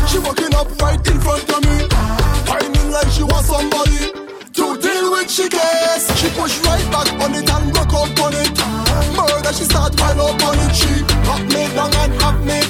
[0.07, 1.87] She walking up right in front of me.
[2.45, 4.11] Whining like she was somebody
[4.53, 5.31] to deal with.
[5.31, 6.15] She gets.
[6.19, 8.53] She push right back on it and rock up on it.
[9.17, 10.75] Murder, she start pile up on it.
[10.75, 12.62] She pop me down and have me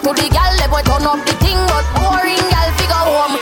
[0.00, 3.36] to the gal, turn up the thing, but boring gal figure home.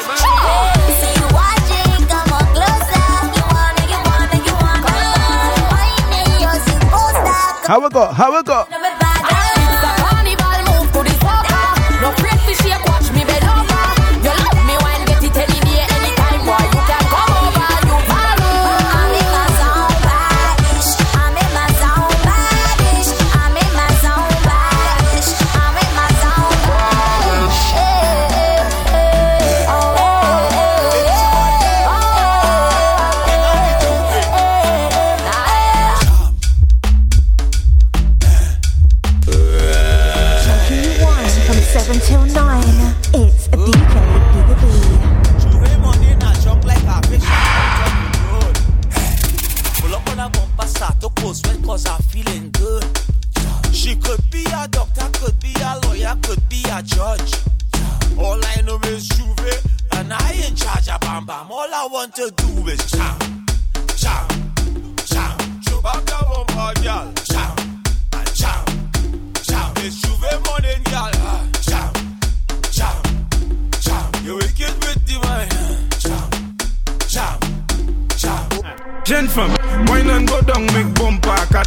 [7.71, 8.07] How we go?
[8.07, 8.80] How we go?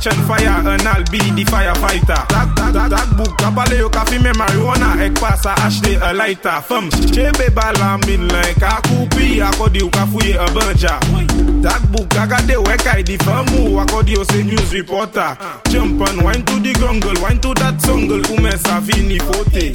[0.03, 2.27] catch on fire and I'll be the firefighter.
[2.30, 6.61] That, that, that, that book, kabale you kafi me marijuana, ek ash ashte a lighter.
[6.61, 6.89] Fum.
[7.11, 10.99] chebe bala min like a kupi, akodi yo kafuye a bunja.
[11.61, 15.38] That book, agade wek I di famu, akodi yo se news reporter.
[15.69, 19.71] Jump and wind to the grungle, Wind to that sungle, ume sa fini fote.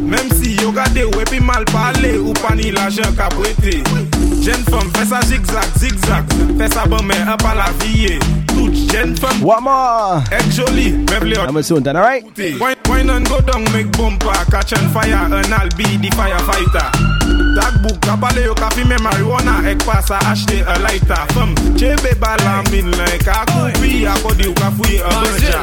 [0.00, 4.17] Mem si yo gade wepi mal pale, upani la jen kapwete
[4.48, 6.32] jen fom fè sa zigzag, zigzag.
[6.58, 8.28] Fè sa bon men an la viye eh.
[8.48, 10.22] Tout jen fom more.
[10.32, 10.92] Ek joli,
[11.62, 12.24] soon, then alright?
[12.88, 16.88] Wine go down, make bumper Catch and fire, and I'll be the firefighter.
[17.58, 19.60] Dagbouk, kapale yo ka fime marijuana.
[19.68, 21.24] Ek pa sa a lighter.
[21.34, 22.90] Fem, chebe bala min
[23.24, 25.60] Ka koupi, akodi yo ka a banja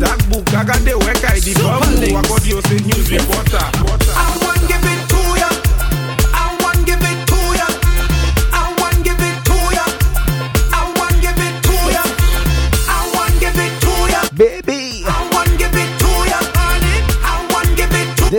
[0.00, 4.09] Dagbouk, agade wek di Akodi yo se news reporter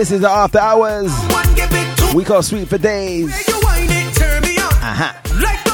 [0.02, 1.12] This is the after hours.
[2.12, 3.30] We call sweet for days.
[3.48, 3.62] Uh
[4.82, 5.71] huh.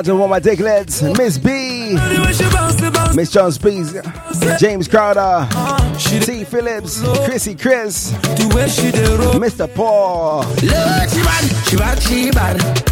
[0.00, 1.02] Lots of all my diglets.
[1.18, 1.94] Miss B.
[3.14, 3.92] Miss John Speaks.
[4.58, 5.46] James Crowder.
[5.98, 6.42] T.
[6.44, 7.02] Phillips.
[7.26, 8.10] Chrissy Chris.
[9.42, 9.74] Mr.
[9.74, 10.38] Paul.
[10.38, 12.89] Look, she bad, she bad, she bad.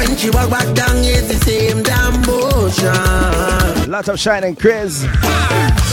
[0.00, 3.90] When she walk back down, it's the same damn motion.
[3.90, 5.04] Lots of shining Chris.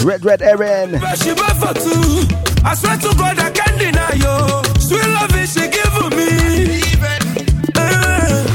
[0.02, 0.94] Red, red Erin.
[0.94, 2.24] But she for two.
[2.64, 4.80] I swear to God, I can't deny you.
[4.80, 6.80] Sweet love is she give me.
[7.76, 8.48] Eh.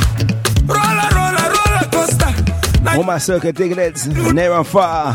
[0.73, 2.33] Roller, roller, roller coaster.
[2.97, 4.07] All my circuit diglets.
[4.07, 5.13] Near and far.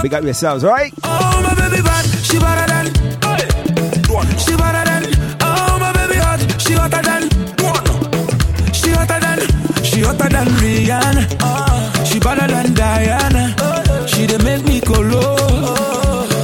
[0.00, 0.90] Big up yourselves, right?
[1.02, 2.86] Oh, my baby bad, she better than.
[3.20, 4.38] Hey.
[4.38, 4.83] She better
[10.04, 11.24] hotter than Rihanna.
[12.06, 13.54] She better than Diana.
[14.06, 15.36] She dey make me go low.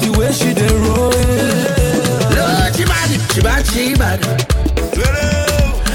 [0.03, 1.11] The way she dey roll.
[2.37, 4.21] Look, she bad, she bad, she bad.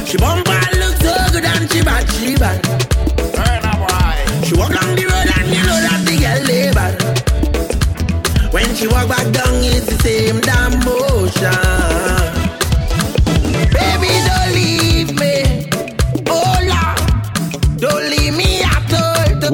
[0.08, 2.60] She bumper look so good and she bad, she bad.
[4.46, 8.54] She walk down the road and you know that the girl bad.
[8.54, 12.45] When she walk back down, it's the same damn motion.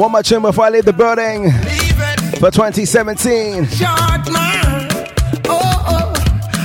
[0.01, 1.51] One more tune before I leave the building
[2.39, 3.67] for 2017.
[3.67, 4.89] Short man,
[5.45, 6.13] oh oh,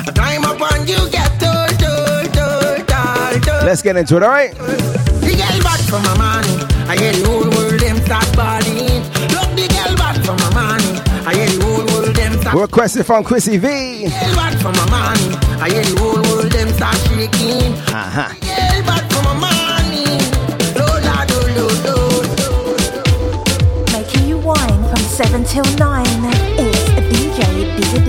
[0.06, 1.26] I climb up and you get.
[3.66, 4.54] Let's get into it, alright?
[4.54, 6.48] The girl back from my money.
[6.88, 9.02] I hear the whole world them start balling.
[9.52, 11.00] The girl back from my money.
[11.26, 12.56] I hear the whole world them start.
[12.56, 14.04] Requested from Chrissy V.
[14.04, 15.36] Girl back from my money.
[15.60, 17.74] I hear the whole world them start shaking.
[17.92, 18.32] Uh-huh.
[18.40, 19.05] Girl back
[25.16, 26.04] 7 till 9.
[26.58, 27.40] It's a DJ
[27.74, 28.08] Digger D.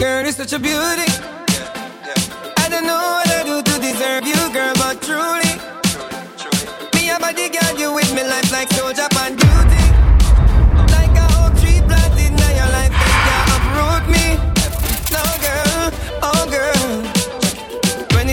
[0.00, 1.06] Girl, you're such a beauty.
[2.56, 5.54] I don't know what I do to deserve you, girl, but truly.
[6.96, 8.71] Me a bodyguard, you with me life like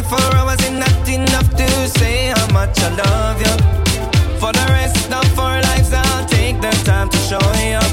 [0.09, 3.53] 24 hours is not enough to say how much I love you.
[4.39, 7.88] For the rest of our lives, I'll take the time to show you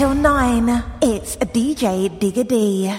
[0.00, 0.82] till 9.
[1.02, 2.90] It's DJ Digger D.